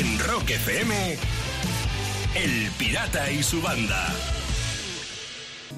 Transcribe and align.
En 0.00 0.18
Rock 0.18 0.48
FM, 0.48 1.18
El 2.34 2.70
Pirata 2.78 3.30
y 3.30 3.42
su 3.42 3.60
banda. 3.60 4.08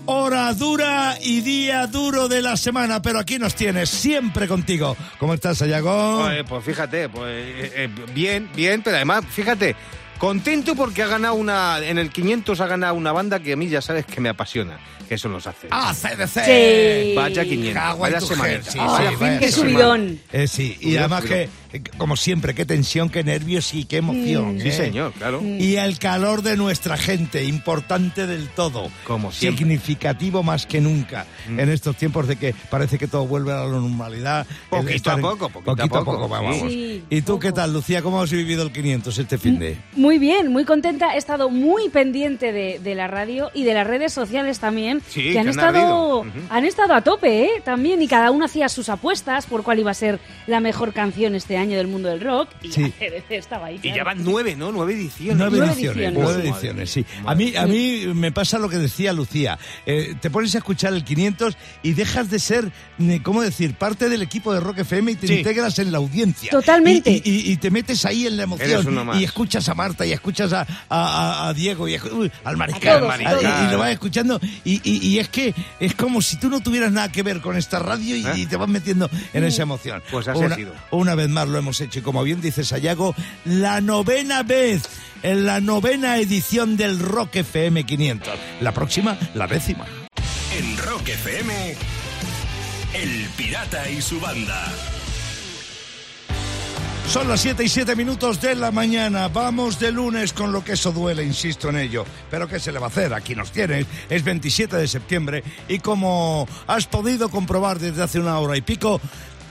Hora 0.06 0.54
dura 0.54 1.17
y 1.21 1.41
día 1.41 1.88
duro 1.88 2.29
de 2.29 2.40
la 2.40 2.56
semana, 2.56 3.03
pero 3.03 3.19
aquí 3.19 3.40
nos 3.40 3.56
tienes 3.56 3.88
siempre 3.90 4.46
contigo. 4.46 4.96
¿Cómo 5.19 5.35
estás, 5.35 5.61
Ayago? 5.62 6.21
Pues, 6.22 6.45
pues 6.48 6.64
fíjate, 6.64 7.08
pues 7.08 7.32
eh, 7.32 7.72
eh, 7.74 7.88
bien, 8.14 8.48
bien, 8.54 8.82
pero 8.85 8.95
además, 8.95 9.24
fíjate, 9.29 9.75
contento 10.18 10.77
porque 10.77 11.02
ha 11.02 11.09
ganado 11.09 11.34
una, 11.34 11.80
en 11.80 11.98
el 11.98 12.11
500 12.11 12.61
ha 12.61 12.66
ganado 12.68 12.95
una 12.95 13.11
banda 13.11 13.41
que 13.41 13.54
a 13.54 13.57
mí 13.57 13.68
ya 13.68 13.82
sabes 13.82 14.07
que 14.07 14.20
me 14.20 14.29
apasiona, 14.29 14.79
que 15.09 15.18
son 15.18 15.32
los 15.32 15.48
hace. 15.48 15.66
¡Ah, 15.73 15.93
CDC! 15.93 16.45
Sí. 16.45 17.14
Vaya 17.16 17.45
500, 17.45 17.75
Cago 17.75 18.07
en 18.07 18.12
vaya 18.12 18.20
semanita, 18.20 18.70
sí, 18.70 18.79
fin 18.79 18.86
vaya 18.86 19.39
Qué 19.41 19.50
subidón. 19.50 20.20
Eh, 20.32 20.46
sí, 20.46 20.79
y 20.80 20.96
además 20.96 21.25
que, 21.25 21.48
como 21.96 22.16
siempre, 22.16 22.54
qué 22.54 22.64
tensión, 22.64 23.09
qué 23.09 23.25
nervios 23.25 23.75
y 23.75 23.84
qué 23.84 23.98
emoción. 23.98 24.61
Sí, 24.61 24.68
¿eh? 24.68 24.72
señor, 24.72 25.12
claro. 25.12 25.41
Y 25.43 25.76
el 25.76 25.98
calor 25.98 26.43
de 26.43 26.57
nuestra 26.57 26.96
gente, 26.96 27.45
importante 27.45 28.26
del 28.26 28.48
todo. 28.48 28.90
Como 29.04 29.32
siempre. 29.32 29.64
Mm. 29.64 29.68
Significativo 29.68 30.43
más 30.43 30.67
que 30.67 30.81
nunca. 30.81 31.26
En 31.48 31.68
estos 31.68 31.96
tiempos 31.96 32.28
de 32.28 32.36
que 32.36 32.55
parece 32.70 32.98
que 32.98 33.06
todo 33.06 33.27
vuelve 33.27 33.53
a 33.53 33.64
la 33.64 33.69
normalidad. 33.69 34.47
Poquito 34.69 35.11
a 35.11 35.17
poco, 35.17 35.48
poquito 35.48 35.98
a 35.98 36.05
poco, 36.05 36.28
vamos. 36.28 36.56
sí. 36.69 37.05
¿Y 37.08 37.22
tú 37.22 37.39
qué 37.39 37.53
tal, 37.53 37.73
Lucía? 37.73 38.03
¿Cómo 38.03 38.20
has 38.20 38.31
vivido 38.31 38.62
el 38.62 38.73
500 38.73 39.19
este 39.19 39.39
fin 39.39 39.59
de? 39.59 39.77
Muy 39.95 40.19
bien, 40.19 40.53
muy 40.53 40.64
contenta. 40.64 41.14
He 41.14 41.19
estado 41.19 41.50
muy 41.50 41.89
pendiente 41.89 42.53
de, 42.53 42.78
de 42.78 42.95
la 42.95 43.06
radio 43.06 43.50
y 43.55 43.64
de 43.64 43.75
las 43.75 43.86
redes 43.86 44.12
sociales 44.12 44.59
también, 44.59 45.03
Sí, 45.09 45.23
que 45.23 45.33
que 45.33 45.39
han 45.39 45.47
han 45.47 45.50
estado, 45.50 46.25
han 46.50 46.64
estado 46.64 46.95
a 46.95 47.03
tope, 47.03 47.45
¿eh? 47.45 47.62
También, 47.64 48.03
y 48.03 48.09
cada 48.09 48.31
uno 48.31 48.45
hacía 48.45 48.69
sus 48.69 48.89
apuestas 48.89 49.47
por 49.47 49.62
cuál 49.62 49.78
iba 49.78 49.91
a 49.91 49.95
ser 49.95 50.20
la 50.47 50.61
mejor 50.61 50.92
canción 50.92 51.34
este 51.34 51.56
año 51.56 51.61
del 51.70 51.86
mundo 51.89 52.08
del 52.08 52.20
rock. 52.20 52.48
Y 52.62 52.70
Sí. 52.72 52.83
ACDC 53.00 53.30
estaba 53.33 53.66
ahí. 53.66 53.77
Y 53.77 53.78
claro. 53.80 53.97
ya 53.97 54.05
van 54.05 54.25
nueve, 54.25 54.56
¿no? 54.56 54.72
Nueve 54.72 54.94
ediciones. 54.94 55.36
Nueve, 55.36 55.56
Nueve 55.58 55.72
ediciones, 55.75 55.97
ediciones. 55.97 56.22
nueve 56.25 56.42
ediciones, 56.48 56.91
sí. 56.91 57.05
A 57.27 57.34
mí, 57.34 57.56
a 57.56 57.66
mí 57.66 58.06
me 58.14 58.33
pasa 58.33 58.59
lo 58.59 58.69
que 58.69 58.78
decía 58.78 59.12
Lucía. 59.12 59.59
Eh, 59.87 60.14
te 60.20 60.31
pones 60.31 60.55
a 60.55 60.59
escuchar 60.59 60.92
el 60.92 61.05
500 61.05 61.56
y 61.83 61.92
dejas 61.92 62.31
de 62.31 62.39
ser, 62.39 62.72
eh, 62.98 63.20
¿cómo 63.22 63.42
decir?, 63.42 63.75
parte 63.75 64.09
del 64.09 64.22
equipo 64.22 64.53
de 64.53 64.61
Rock 64.61 64.78
FM 64.81 65.12
y 65.12 65.14
te 65.17 65.27
Sí. 65.27 65.34
integras 65.34 65.78
en 65.78 65.92
la 65.92 65.98
audiencia. 65.98 66.50
Totalmente. 66.50 67.11
Y, 67.11 67.22
y- 67.25 67.53
y 67.53 67.56
te 67.56 67.70
metes 67.70 68.05
ahí 68.05 68.27
en 68.27 68.37
la 68.37 68.44
Eres 68.44 68.61
emoción. 68.62 68.89
uno 68.89 69.05
más. 69.05 69.20
Y 69.20 69.25
escuchas 69.25 69.69
a 69.69 69.75
Marta 69.75 70.05
y 70.06 70.12
escuchas 70.12 70.53
a, 70.53 70.61
a- 70.62 70.67
a- 70.89 71.48
a 71.48 71.55
Diego 71.55 71.89
y 71.89 71.98
uy, 72.12 72.31
al 72.44 72.56
mariscal. 72.56 73.03
Y, 73.20 73.69
y 73.69 73.70
lo 73.72 73.78
vas 73.78 73.91
escuchando. 73.92 74.41
Y, 74.65 74.81
y- 74.84 75.06
y 75.06 75.19
es 75.19 75.28
que 75.28 75.55
es 75.81 75.94
como 75.94 76.20
si 76.22 76.37
tú 76.37 76.48
no 76.48 76.61
tuvieras 76.61 76.92
nada 76.92 77.11
que 77.11 77.22
ver 77.22 77.41
con 77.41 77.56
esta 77.56 77.78
radio 77.78 78.17
y, 78.17 78.25
¿Eh? 78.27 78.33
y 78.37 78.47
te 78.47 78.56
vas 78.56 78.69
metiendo 78.69 79.09
en 79.33 79.44
esa 79.44 79.62
emoción. 79.62 80.03
Pues 80.11 80.28
así 80.28 80.42
ha 80.42 80.47
una, 80.47 80.56
sido. 80.56 80.72
una 80.91 81.15
vez 81.15 81.28
más 81.28 81.48
lo 81.53 81.58
hemos 81.58 81.81
hecho 81.81 82.00
y 82.00 82.03
como 82.03 82.25
bien 82.25 82.41
dice 82.41 82.64
Sayago, 82.64 83.14
la 83.45 83.81
novena 83.81 84.42
vez 84.42 84.83
en 85.22 85.47
la 85.47 85.61
novena 85.61 86.17
edición 86.19 86.77
del 86.77 86.98
Rock 86.98 87.36
FM 87.36 87.84
500. 87.84 88.34
La 88.61 88.72
próxima, 88.72 89.17
la 89.34 89.47
décima. 89.47 89.86
En 90.59 90.77
Rock 90.78 91.09
FM, 91.09 91.77
El 92.94 93.28
Pirata 93.36 93.89
y 93.89 94.03
su 94.03 94.19
banda. 94.20 94.72
Son 97.09 97.28
las 97.28 97.42
7 97.42 97.62
y 97.62 97.69
7 97.69 97.94
minutos 97.94 98.41
de 98.41 98.55
la 98.55 98.70
mañana. 98.70 99.28
Vamos 99.28 99.78
de 99.78 99.92
lunes 99.92 100.33
con 100.33 100.50
lo 100.50 100.64
que 100.64 100.72
eso 100.72 100.92
duele, 100.92 101.22
insisto 101.22 101.69
en 101.69 101.77
ello. 101.77 102.06
Pero 102.31 102.48
¿qué 102.48 102.59
se 102.59 102.72
le 102.72 102.78
va 102.78 102.87
a 102.87 102.89
hacer? 102.89 103.12
Aquí 103.12 103.34
nos 103.34 103.53
tienes. 103.53 103.87
Es 104.09 104.25
27 104.25 104.77
de 104.77 104.89
septiembre 104.89 105.44
y 105.69 105.81
como 105.81 106.48
has 106.66 106.87
podido 106.87 107.28
comprobar 107.28 107.78
desde 107.78 108.03
hace 108.03 108.19
una 108.19 108.39
hora 108.39 108.56
y 108.56 108.62
pico, 108.62 108.98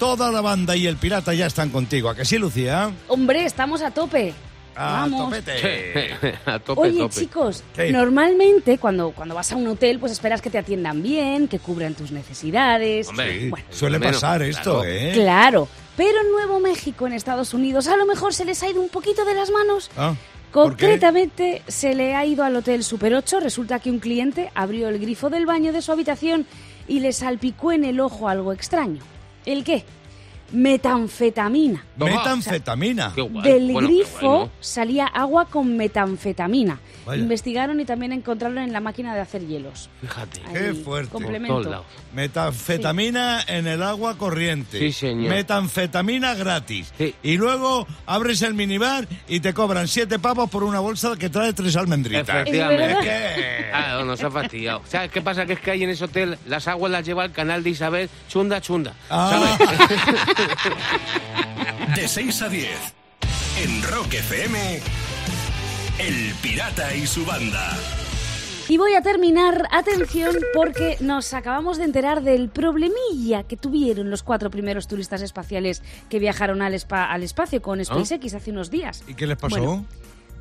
toda 0.02 0.32
la 0.32 0.42
banda 0.42 0.76
y 0.76 0.88
el 0.88 0.98
pirata 0.98 1.32
ya 1.32 1.46
están 1.46 1.70
contigo. 1.70 2.10
¿A 2.10 2.16
que 2.16 2.26
sí, 2.26 2.40
Lucía? 2.40 2.92
Hombre, 3.08 3.46
estamos 3.46 3.84
a 3.84 3.92
tope. 3.92 4.34
A 4.76 5.02
Vamos. 5.02 5.26
topete. 5.26 6.16
a 6.48 6.58
tope, 6.58 6.82
Oye, 6.82 6.98
tope. 7.02 7.14
chicos, 7.14 7.64
normalmente 7.92 8.80
cuando, 8.80 9.12
cuando 9.12 9.36
vas 9.36 9.52
a 9.52 9.56
un 9.58 9.68
hotel, 9.68 10.00
pues 10.00 10.12
esperas 10.12 10.42
que 10.42 10.50
te 10.50 10.58
atiendan 10.58 11.04
bien, 11.04 11.48
que 11.48 11.60
cubran 11.60 11.94
tus 11.94 12.12
necesidades. 12.12 13.10
Hombre, 13.10 13.42
Sí, 13.42 13.50
Bueno, 13.52 13.66
suele 13.70 14.00
menos, 14.00 14.16
pasar 14.16 14.42
esto, 14.42 14.80
claro. 14.80 14.84
¿eh? 14.86 15.12
Claro, 15.14 15.68
pero 15.96 16.20
en 16.22 16.32
Nuevo 16.32 16.60
México, 16.60 17.06
en 17.06 17.14
Estados 17.14 17.54
Unidos, 17.54 17.88
a 17.88 17.96
lo 17.96 18.08
mejor 18.08 18.34
se 18.34 18.44
les 18.44 18.64
ha 18.64 18.70
ido 18.72 18.82
un 18.82 18.90
poquito 18.90 19.24
de 19.24 19.36
las 19.36 19.52
manos. 19.52 19.92
Ah. 19.96 20.16
Concretamente, 20.52 21.62
se 21.68 21.94
le 21.94 22.16
ha 22.16 22.26
ido 22.26 22.44
al 22.44 22.56
Hotel 22.56 22.84
Super 22.84 23.14
8. 23.14 23.40
Resulta 23.40 23.78
que 23.78 23.92
un 23.92 24.00
cliente 24.00 24.52
abrió 24.56 24.90
el 24.90 24.98
grifo 24.98 25.30
del 25.30 25.46
baño 25.46 25.72
de 25.72 25.84
su 25.84 25.92
habitación 25.92 26.48
y 26.88 27.02
le 27.02 27.14
salpicó 27.14 27.72
en 27.72 27.84
el 27.86 28.00
ojo 28.00 28.28
algo 28.28 28.52
extraño. 28.52 29.00
¿El 29.46 29.64
qué? 29.64 29.84
Metanfetamina. 30.52 31.84
Toma. 31.98 32.12
Metanfetamina. 32.12 33.12
Qué 33.16 33.22
guay. 33.22 33.44
Del 33.44 33.72
Bueno, 33.72 33.88
qué 33.88 33.94
grifo 33.96 34.20
guay, 34.38 34.46
¿no? 34.46 34.52
salía 34.60 35.06
agua 35.08 35.46
con 35.46 35.78
metanfetamina. 35.78 36.80
Vaya. 37.06 37.22
Investigaron 37.22 37.80
y 37.80 37.86
también 37.86 38.12
encontraron 38.12 38.60
en 38.60 38.72
la 38.72 38.80
máquina 38.80 39.16
de 39.16 39.22
hacer 39.22 39.46
hielos. 39.48 39.90
Fíjate. 40.02 40.40
Qué 40.54 40.60
Ahí, 40.70 40.84
fuerte. 40.84 41.10
Por 41.12 41.22
Complemento. 41.22 41.56
todos 41.56 41.72
lados. 41.72 41.86
Metanfetamina 42.14 43.42
en 43.48 43.66
el 43.68 43.82
agua 43.82 44.18
corriente. 44.18 44.78
Sí, 44.80 44.92
señor. 44.92 45.30
Metanfetamina 45.30 46.36
gratis. 46.36 46.94
Sí. 46.98 47.16
Y 47.24 47.38
luego 47.38 47.88
abres 48.06 48.42
el 48.44 48.54
minibar 48.54 49.08
y 49.28 49.40
te 49.40 49.54
cobran 49.54 49.88
siete 49.88 50.20
pavos 50.20 50.50
por 50.50 50.64
una 50.64 50.80
bolsa 50.80 51.16
que 51.18 51.30
trae 51.30 51.54
tres 51.54 51.76
almendritas. 51.76 52.28
Efectivamente. 52.30 52.98
¿Qué? 53.02 53.72
Ah, 53.74 54.04
nos 54.06 54.22
ha 54.24 54.30
fastidiado. 54.30 54.82
¿Sabes 54.88 55.10
qué 55.12 55.22
pasa? 55.22 55.46
Que 55.46 55.54
es 55.54 55.60
que 55.60 55.72
ahí 55.72 55.84
en 55.84 55.90
ese 55.90 56.04
hotel 56.06 56.38
las 56.46 56.68
aguas 56.68 56.92
las 56.92 57.06
lleva 57.06 57.26
el 57.26 57.32
canal 57.32 57.64
de 57.64 57.70
Isabel 57.72 58.10
chunda 58.30 58.62
chunda. 58.62 58.94
Ah. 59.10 59.58
De 61.96 62.08
6 62.08 62.42
a 62.42 62.50
10. 62.50 62.70
En 63.64 63.84
Rock 63.84 64.14
FM, 64.14 64.80
El 66.00 66.34
Pirata 66.42 66.96
y 66.96 67.06
su 67.06 67.26
banda. 67.26 67.78
Y 68.70 68.78
voy 68.78 68.94
a 68.94 69.02
terminar, 69.02 69.68
atención, 69.72 70.36
porque 70.54 70.96
nos 71.02 71.34
acabamos 71.34 71.78
de 71.78 71.84
enterar 71.84 72.22
del 72.22 72.48
problemilla 72.50 73.44
que 73.44 73.58
tuvieron 73.58 74.10
los 74.10 74.24
cuatro 74.24 74.50
primeros 74.50 74.88
turistas 74.88 75.22
espaciales 75.22 75.84
que 76.10 76.20
viajaron 76.20 76.62
al, 76.62 76.74
espa- 76.74 77.08
al 77.10 77.24
espacio 77.24 77.62
con 77.62 77.84
SpaceX 77.84 78.34
hace 78.34 78.52
unos 78.52 78.72
días. 78.72 79.04
¿Y 79.08 79.14
qué 79.16 79.28
les 79.28 79.38
pasó? 79.38 79.58
Bueno, 79.58 79.86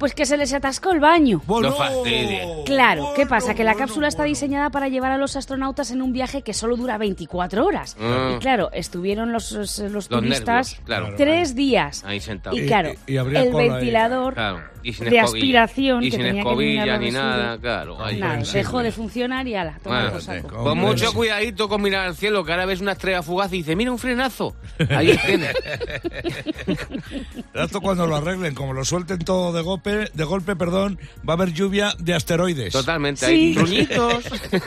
Pues 0.00 0.14
que 0.14 0.26
se 0.26 0.36
les 0.36 0.52
atascó 0.52 0.90
el 0.90 0.98
baño. 0.98 1.40
No 1.46 1.72
fastidies. 1.72 2.44
Claro, 2.66 3.12
¿qué 3.14 3.26
pasa? 3.26 3.54
Que 3.54 3.62
la 3.64 3.74
cápsula 3.76 4.08
está 4.08 4.24
diseñada 4.24 4.70
para 4.70 4.88
llevar 4.88 5.12
a 5.12 5.18
los 5.18 5.36
astronautas 5.36 5.92
en 5.92 6.02
un 6.02 6.12
viaje 6.12 6.42
que 6.42 6.54
solo 6.54 6.76
dura 6.76 6.98
24 6.98 7.64
horas. 7.64 7.96
Ah. 8.00 8.32
Y 8.34 8.38
claro, 8.38 8.70
estuvieron 8.72 9.30
los, 9.30 9.52
los, 9.52 9.78
los 9.78 10.08
turistas 10.08 10.70
nervios, 10.72 10.86
claro. 10.86 11.14
tres 11.16 11.54
días. 11.54 12.02
Ahí 12.04 12.18
sentados. 12.18 12.58
Y 12.58 12.66
claro, 12.66 12.92
y- 13.06 13.12
y 13.12 13.16
el 13.18 13.52
ventilador 13.54 14.34
Claro. 14.34 14.60
Y 14.82 14.94
sin 14.94 15.10
de 15.10 15.18
escobilla. 15.18 15.62
aspiración 15.64 16.02
Y 16.02 16.06
que 16.10 16.16
sin 16.16 16.26
tenía 16.26 16.42
que 16.42 16.48
escobilla 16.48 16.82
eliminar 16.84 16.88
la 16.88 16.98
ni 16.98 17.10
nada, 17.10 17.58
claro. 17.58 18.02
ahí. 18.02 18.18
Nada, 18.18 18.42
dejó 18.50 18.82
de 18.82 18.92
funcionar 18.92 19.46
y 19.46 19.54
ala, 19.54 19.78
toma 19.82 20.10
Bueno, 20.10 20.48
Con 20.48 20.78
mucho 20.78 21.08
Hombre. 21.08 21.16
cuidadito 21.18 21.68
con 21.68 21.82
mirar 21.82 22.06
al 22.06 22.16
cielo, 22.16 22.42
que 22.44 22.52
ahora 22.52 22.64
ves 22.64 22.80
una 22.80 22.92
estrella 22.92 23.22
fugaz 23.22 23.52
y 23.52 23.58
dices, 23.58 23.76
mira 23.76 23.92
un 23.92 23.98
frenazo. 23.98 24.56
Ahí 24.88 25.14
tienes. 25.26 25.54
Esto 27.54 27.80
cuando 27.82 28.06
lo 28.06 28.16
arreglen, 28.16 28.54
como 28.54 28.72
lo 28.72 28.84
suelten 28.84 29.18
todo 29.18 29.52
de 29.52 29.60
golpe, 29.62 29.89
de 30.12 30.24
golpe, 30.24 30.56
perdón, 30.56 30.98
va 31.28 31.34
a 31.34 31.36
haber 31.36 31.52
lluvia 31.52 31.94
de 31.98 32.14
asteroides. 32.14 32.72
Totalmente. 32.72 33.26
Sí. 33.26 33.32
Hay 33.32 33.54
truñitos. 33.54 34.24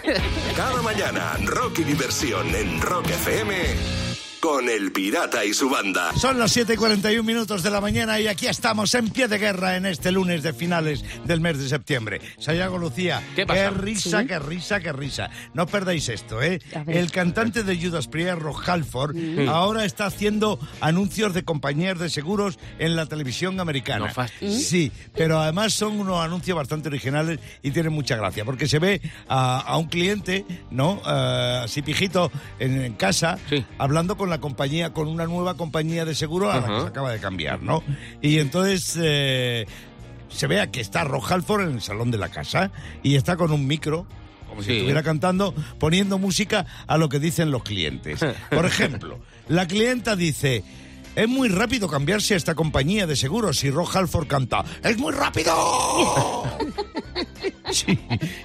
Cada 0.56 0.82
mañana, 0.82 1.38
rock 1.46 1.80
y 1.80 1.84
diversión 1.84 2.48
en 2.56 2.82
Rock 2.82 3.10
FM 3.10 4.13
con 4.44 4.68
El 4.68 4.92
Pirata 4.92 5.46
y 5.46 5.54
su 5.54 5.70
banda. 5.70 6.12
Son 6.18 6.38
las 6.38 6.52
7 6.52 6.74
y 6.74 6.76
41 6.76 7.24
minutos 7.24 7.64
de 7.64 7.70
la 7.70 7.80
mañana 7.80 8.20
y 8.20 8.28
aquí 8.28 8.46
estamos 8.48 8.94
en 8.94 9.08
pie 9.10 9.30
de 9.30 9.38
guerra 9.38 9.78
en 9.78 9.86
este 9.86 10.12
lunes 10.12 10.44
de 10.44 10.52
finales 10.52 11.02
del 11.24 11.40
mes 11.40 11.58
de 11.60 11.70
septiembre. 11.70 12.20
Sayago 12.40 12.78
Lucía, 12.78 13.24
¿Qué 13.38 13.46
pasa? 13.46 13.70
risa, 13.70 14.20
Sí. 14.20 14.28
qué 14.28 14.40
risa, 14.40 14.82
qué 14.82 14.92
risa. 14.92 15.30
No 15.54 15.66
perdáis 15.66 16.10
esto, 16.10 16.42
¿eh? 16.42 16.60
El 16.88 17.10
cantante 17.10 17.64
de 17.64 17.78
Judas 17.82 18.08
Priest, 18.10 18.34
Rob 18.40 18.58
Halford, 18.66 19.16
ahora 19.48 19.86
está 19.86 20.08
haciendo 20.08 20.60
anuncios 20.82 21.34
de 21.34 21.44
compañías 21.46 21.98
de 21.98 22.10
seguros 22.10 22.60
en 22.80 22.98
la 22.98 23.06
televisión 23.06 23.62
americana. 23.62 24.08
No 24.08 24.14
fastidies. 24.14 24.68
Sí, 24.68 24.92
pero 25.16 25.40
además 25.40 25.72
son 25.72 25.98
unos 26.02 26.20
anuncios 26.20 26.58
bastante 26.58 26.90
originales 26.90 27.40
y 27.62 27.72
tienen 27.72 27.94
mucha 27.94 28.18
gracia, 28.18 28.44
porque 28.44 28.68
se 28.68 28.80
ve 28.80 29.02
a, 29.30 29.62
a 29.62 29.78
un 29.78 29.86
cliente, 29.88 30.46
¿no? 30.70 31.02
Eh, 31.08 31.62
así 31.64 31.82
pijito 31.82 32.30
en, 32.60 32.82
en 32.82 32.94
casa, 32.96 33.38
Sí. 33.48 33.66
hablando 33.78 34.18
con 34.18 34.30
la 34.30 34.33
compañía, 34.40 34.94
con 34.94 35.08
una 35.08 35.26
nueva 35.26 35.56
compañía 35.56 36.06
de 36.06 36.16
seguro 36.16 36.52
a 36.52 36.60
la 36.62 36.68
que 36.68 36.82
se 36.82 36.88
acaba 36.88 37.12
de 37.12 37.20
cambiar, 37.20 37.62
¿no? 37.62 37.84
Y 38.22 38.40
entonces 38.40 38.98
eh, 39.02 39.66
se 40.30 40.48
vea 40.48 40.72
que 40.72 40.82
está 40.82 41.04
Rob 41.04 41.24
Halford 41.28 41.70
en 41.70 41.76
el 41.76 41.82
salón 41.82 42.12
de 42.12 42.18
la 42.18 42.30
casa 42.30 42.72
y 43.04 43.16
está 43.16 43.36
con 43.38 43.52
un 43.52 43.66
micro. 43.68 44.06
Como 44.50 44.62
si 44.62 44.68
Sí. 44.68 44.74
estuviera 44.76 45.02
cantando, 45.02 45.54
poniendo 45.80 46.20
música 46.20 46.66
a 46.86 46.98
lo 46.98 47.10
que 47.10 47.18
dicen 47.20 47.50
los 47.50 47.64
clientes. 47.64 48.20
Por 48.52 48.66
ejemplo, 48.68 49.20
la 49.48 49.68
clienta 49.68 50.16
dice: 50.16 50.64
Es 51.16 51.28
muy 51.28 51.50
rápido 51.50 51.88
cambiarse 51.88 52.36
a 52.36 52.38
esta 52.38 52.54
compañía 52.54 53.08
de 53.08 53.16
seguros 53.16 53.64
y 53.64 53.72
Rob 53.72 53.88
Halford 53.92 54.28
canta: 54.28 54.64
¡Es 54.84 54.98
muy 55.00 55.12
rápido! 55.12 55.54
Sí. 57.72 57.98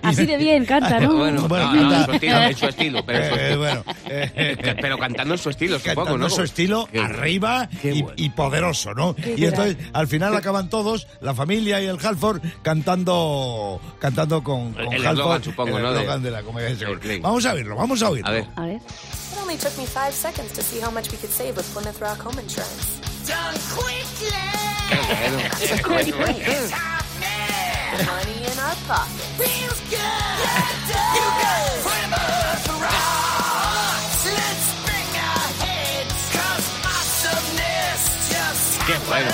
Así 0.03 0.25
de 0.27 0.37
bien 0.39 0.65
canta, 0.65 1.01
¿no? 1.01 1.15
Bueno, 1.17 1.49
Bueno, 1.49 1.73
no, 1.75 1.83
no, 1.83 2.07
canta- 2.07 2.07
en 2.07 2.07
su 2.07 2.13
estilo, 2.13 2.39
en 2.49 2.57
su 2.57 2.67
estilo, 2.67 3.05
pero, 3.07 3.37
Eh, 3.37 3.57
bueno, 3.57 3.85
eh, 4.09 4.77
pero 4.81 4.99
cantando 4.99 5.35
en 5.35 5.39
su 5.41 5.51
estilo, 5.51 5.79
supongo, 5.79 5.97
cantando 6.05 6.29
¿no? 6.29 6.31
su 6.31 6.43
estilo 6.43 6.89
Qué- 6.91 7.01
arriba 7.01 7.69
y, 8.17 8.31
poderoso, 8.31 8.95
¿no? 8.95 9.15
Qué 9.15 9.35
y 9.37 9.45
entonces 9.45 9.77
al 9.93 10.07
final 10.09 10.35
acaban 10.37 10.69
todos, 10.71 11.07
la 11.21 11.35
familia 11.35 11.81
y 11.81 11.87
el 11.87 11.99
Halford, 12.05 12.41
cantando 12.63 13.81
cantando 14.01 14.43
con, 14.43 14.73
con 14.73 14.93
El 14.93 15.07
Halford, 15.07 15.45
supongo, 15.45 15.77
el 15.79 15.83
¿no? 15.83 15.93
de- 16.19 16.31
la 16.31 16.43
comedia 16.43 16.75
de. 16.75 17.19
Vamos 17.21 17.45
a 17.47 17.55
verlo, 17.55 17.77
vamos 17.77 18.03
a 18.03 18.11
oírlo. 18.11 18.29
A 18.29 18.33
ver. 18.33 18.47
A 18.57 18.63
ver. 18.63 18.77
It 18.77 19.39
only 19.43 19.57
took 19.57 19.77
me 19.79 19.87
five 19.87 20.13
seconds 20.13 20.53
to 20.53 20.63
see 20.63 20.81
how 20.81 20.91
much 20.91 21.11
we 21.11 21.17
could 21.19 21.31
save 21.33 21.57
with 21.57 21.67
Plymouth 21.73 22.01
Rock 22.01 22.21
home 22.25 22.39
insurance. 22.41 22.99
Qué 27.99 28.05
bueno. 28.05 28.07
It's 28.07 28.07
a 28.07 28.07
quick 28.07 28.07
race. 28.07 28.07
Money 28.07 28.39
in 28.53 28.59
our 28.59 28.77
pocket. 28.87 29.23
Feels 29.37 29.81
Qué 38.87 38.95
bueno. 39.07 39.31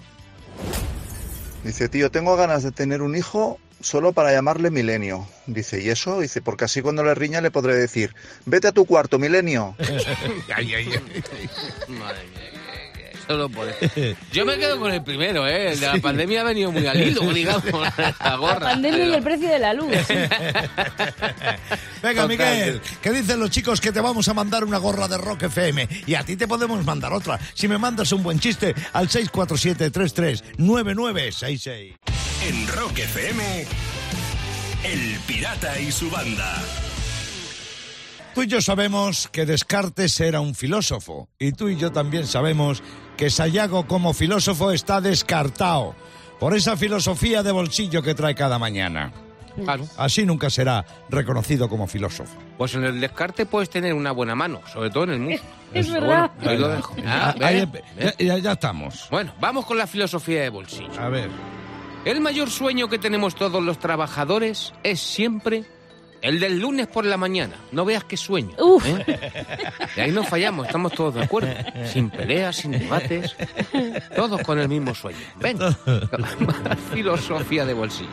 Dice, 1.65 1.89
tío, 1.89 2.11
tengo 2.11 2.37
ganas 2.37 2.63
de 2.63 2.71
tener 2.73 3.03
un 3.03 3.17
hijo 3.17 3.59
solo 3.81 4.13
para 4.13 4.33
llamarle 4.33 4.71
Milenio. 4.71 5.27
Dice, 5.47 5.81
¿y 5.83 5.91
eso? 5.91 6.21
Dice, 6.21 6.41
porque 6.41 6.65
así 6.65 6.83
cuando 6.83 7.03
le 7.05 7.15
riña 7.15 7.41
le 7.41 7.51
podré 7.51 7.75
decir, 7.75 8.15
vete 8.47 8.69
a 8.69 8.73
tu 8.73 8.87
cuarto, 8.87 9.19
Milenio. 9.19 9.75
Ay, 10.55 10.75
ay, 10.75 10.89
ay. 10.93 11.51
Madre 11.89 12.25
mía, 12.29 12.58
solo 13.29 13.49
por 13.49 13.69
eso. 13.81 14.17
Yo 14.33 14.45
me 14.45 14.59
quedo 14.59 14.79
con 14.81 14.93
el 14.93 15.03
primero, 15.05 15.47
¿eh? 15.47 15.71
El 15.73 15.81
de 15.81 15.87
la 15.87 15.99
pandemia 15.99 16.41
ha 16.41 16.45
venido 16.45 16.73
muy 16.73 16.87
al 16.87 17.01
hilo, 17.01 17.21
digamos. 17.33 17.65
La 17.97 18.15
La 18.25 18.37
gorra. 18.37 18.59
pandemia 18.61 19.07
y 19.07 19.15
el 19.15 19.23
precio 19.23 19.49
de 19.49 19.59
la 19.59 19.75
luz. 19.75 19.89
Venga, 22.03 22.23
Total. 22.23 22.29
Miguel, 22.29 22.81
¿qué 23.03 23.13
dicen 23.13 23.39
los 23.41 23.51
chicos 23.51 23.81
que 23.81 23.93
te 23.93 24.01
vamos 24.01 24.29
a 24.29 24.35
mandar 24.35 24.65
una 24.65 24.79
gorra 24.79 25.07
de 25.09 25.19
Rock 25.19 25.43
FM? 25.45 25.89
Y 26.07 26.15
a 26.15 26.25
ti 26.25 26.37
te 26.37 26.47
podemos 26.49 26.85
mandar 26.85 27.13
otra. 27.13 27.39
Si 27.55 27.69
me 27.69 27.79
mandas 27.79 28.11
un 28.13 28.23
buen 28.23 28.39
chiste 28.41 28.75
al 28.93 29.09
647-339966. 29.09 31.97
En 32.47 32.69
Rock 32.69 32.99
FM. 32.99 33.67
El 34.85 35.19
Pirata 35.27 35.79
y 35.81 35.91
su 35.91 36.09
banda. 36.11 36.55
Tú 38.35 38.43
y 38.45 38.47
yo 38.47 38.61
sabemos 38.63 39.29
que 39.33 39.45
Descartes 39.45 40.21
era 40.21 40.41
un 40.41 40.55
filósofo. 40.55 41.29
Y 41.39 41.51
tú 41.53 41.69
y 41.69 41.77
yo 41.77 41.91
también 41.91 42.27
sabemos 42.29 42.83
que 43.19 43.29
Sayago 43.29 43.87
como 43.87 44.15
filósofo 44.15 44.70
está 44.73 45.03
descartado 45.03 45.94
por 46.41 46.55
esa 46.55 46.76
filosofía 46.76 47.43
de 47.43 47.53
bolsillo 47.53 48.00
que 48.00 48.15
trae 48.15 48.35
cada 48.35 48.59
mañana. 48.59 49.12
Claro. 49.65 49.85
Así 49.97 50.25
nunca 50.25 50.49
será 50.50 50.85
reconocido 51.11 51.69
como 51.69 51.88
filósofo. 51.88 52.38
Pues 52.56 52.75
en 52.76 52.85
el 52.85 53.00
descarte 53.00 53.44
puedes 53.44 53.69
tener 53.69 53.93
una 53.93 54.12
buena 54.12 54.37
mano, 54.37 54.61
sobre 54.73 54.88
todo 54.91 55.05
en 55.05 55.11
el 55.11 55.20
mus. 55.20 55.41
Es 55.75 55.91
verdad. 55.93 56.31
Bueno, 56.37 56.50
ahí 56.50 56.56
lo 56.56 56.69
dejo. 56.69 56.97
Ah, 57.05 57.35
Ah, 57.38 57.47
ahí- 57.47 57.67
¿ves? 57.67 57.82
ya, 58.19 58.25
ya- 58.25 58.38
ya 58.38 58.53
estamos. 58.53 59.06
Bueno, 59.11 59.35
vamos 59.41 59.67
con 59.67 59.76
la 59.76 59.87
filosofía 59.87 60.41
de 60.43 60.49
bolsillo. 60.49 60.99
A 60.99 61.09
ver. 61.11 61.29
El 62.06 62.21
mayor 62.23 62.49
sueño 62.49 62.88
que 62.88 62.99
tenemos 62.99 63.35
todos 63.35 63.62
los 63.62 63.79
trabajadores 63.79 64.73
es 64.85 65.00
siempre 65.00 65.64
el 66.23 66.41
del 66.41 66.59
lunes 66.59 66.87
por 66.87 67.05
la 67.05 67.17
mañana. 67.17 67.56
No 67.73 67.85
veas 67.85 68.05
qué 68.05 68.17
sueño. 68.17 68.55
Uf. 68.59 68.85
¿eh? 68.87 69.19
De 69.97 70.03
ahí 70.03 70.11
no 70.11 70.25
fallamos, 70.25 70.67
estamos 70.67 70.93
todos 70.93 71.15
de 71.15 71.23
acuerdo. 71.25 71.50
Sin 71.87 72.11
peleas, 72.11 72.56
sin 72.56 72.73
debates, 72.73 73.37
todos 74.15 74.41
con 74.43 74.59
el 74.59 74.69
mismo 74.69 74.94
sueño. 74.94 75.19
Ven, 75.37 75.59
filosofía 76.93 77.65
de 77.65 77.75
bolsillo. 77.75 78.11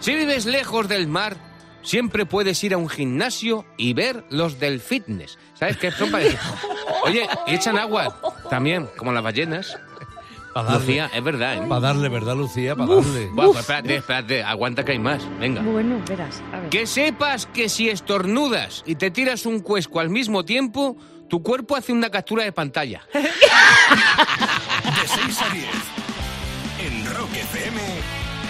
Si 0.00 0.14
vives 0.14 0.46
lejos 0.46 0.88
del 0.88 1.06
mar, 1.06 1.36
siempre 1.82 2.26
puedes 2.26 2.62
ir 2.64 2.74
a 2.74 2.78
un 2.78 2.88
gimnasio 2.88 3.64
y 3.76 3.92
ver 3.92 4.24
los 4.30 4.58
del 4.58 4.80
fitness. 4.80 5.38
¿Sabes 5.54 5.76
qué 5.76 5.90
son 5.90 6.10
para 6.10 6.24
Oye, 7.04 7.28
echan 7.46 7.78
agua 7.78 8.20
también, 8.50 8.88
como 8.96 9.12
las 9.12 9.22
ballenas. 9.22 9.78
Lucía, 10.62 11.10
es 11.12 11.22
verdad, 11.24 11.54
¿eh? 11.56 11.66
Para 11.68 11.80
darle, 11.80 12.08
¿verdad, 12.08 12.36
Lucía? 12.36 12.76
Para 12.76 12.94
darle. 12.94 13.26
Bueno, 13.30 13.52
pues 13.52 13.60
espérate, 13.60 13.96
espérate, 13.96 14.42
aguanta 14.42 14.84
que 14.84 14.92
hay 14.92 14.98
más. 14.98 15.22
Venga. 15.40 15.62
Bueno, 15.62 16.00
verás. 16.08 16.42
A 16.52 16.60
ver. 16.60 16.70
Que 16.70 16.86
sepas 16.86 17.46
que 17.46 17.68
si 17.68 17.88
estornudas 17.88 18.82
y 18.86 18.94
te 18.94 19.10
tiras 19.10 19.46
un 19.46 19.60
cuesco 19.60 20.00
al 20.00 20.10
mismo 20.10 20.44
tiempo, 20.44 20.96
tu 21.28 21.42
cuerpo 21.42 21.76
hace 21.76 21.92
una 21.92 22.10
captura 22.10 22.44
de 22.44 22.52
pantalla. 22.52 23.02
De 23.14 25.08
6 25.08 25.42
a 25.42 25.48
10. 25.52 25.66
En 26.80 27.14
Rock 27.14 27.32
FM. 27.32 27.80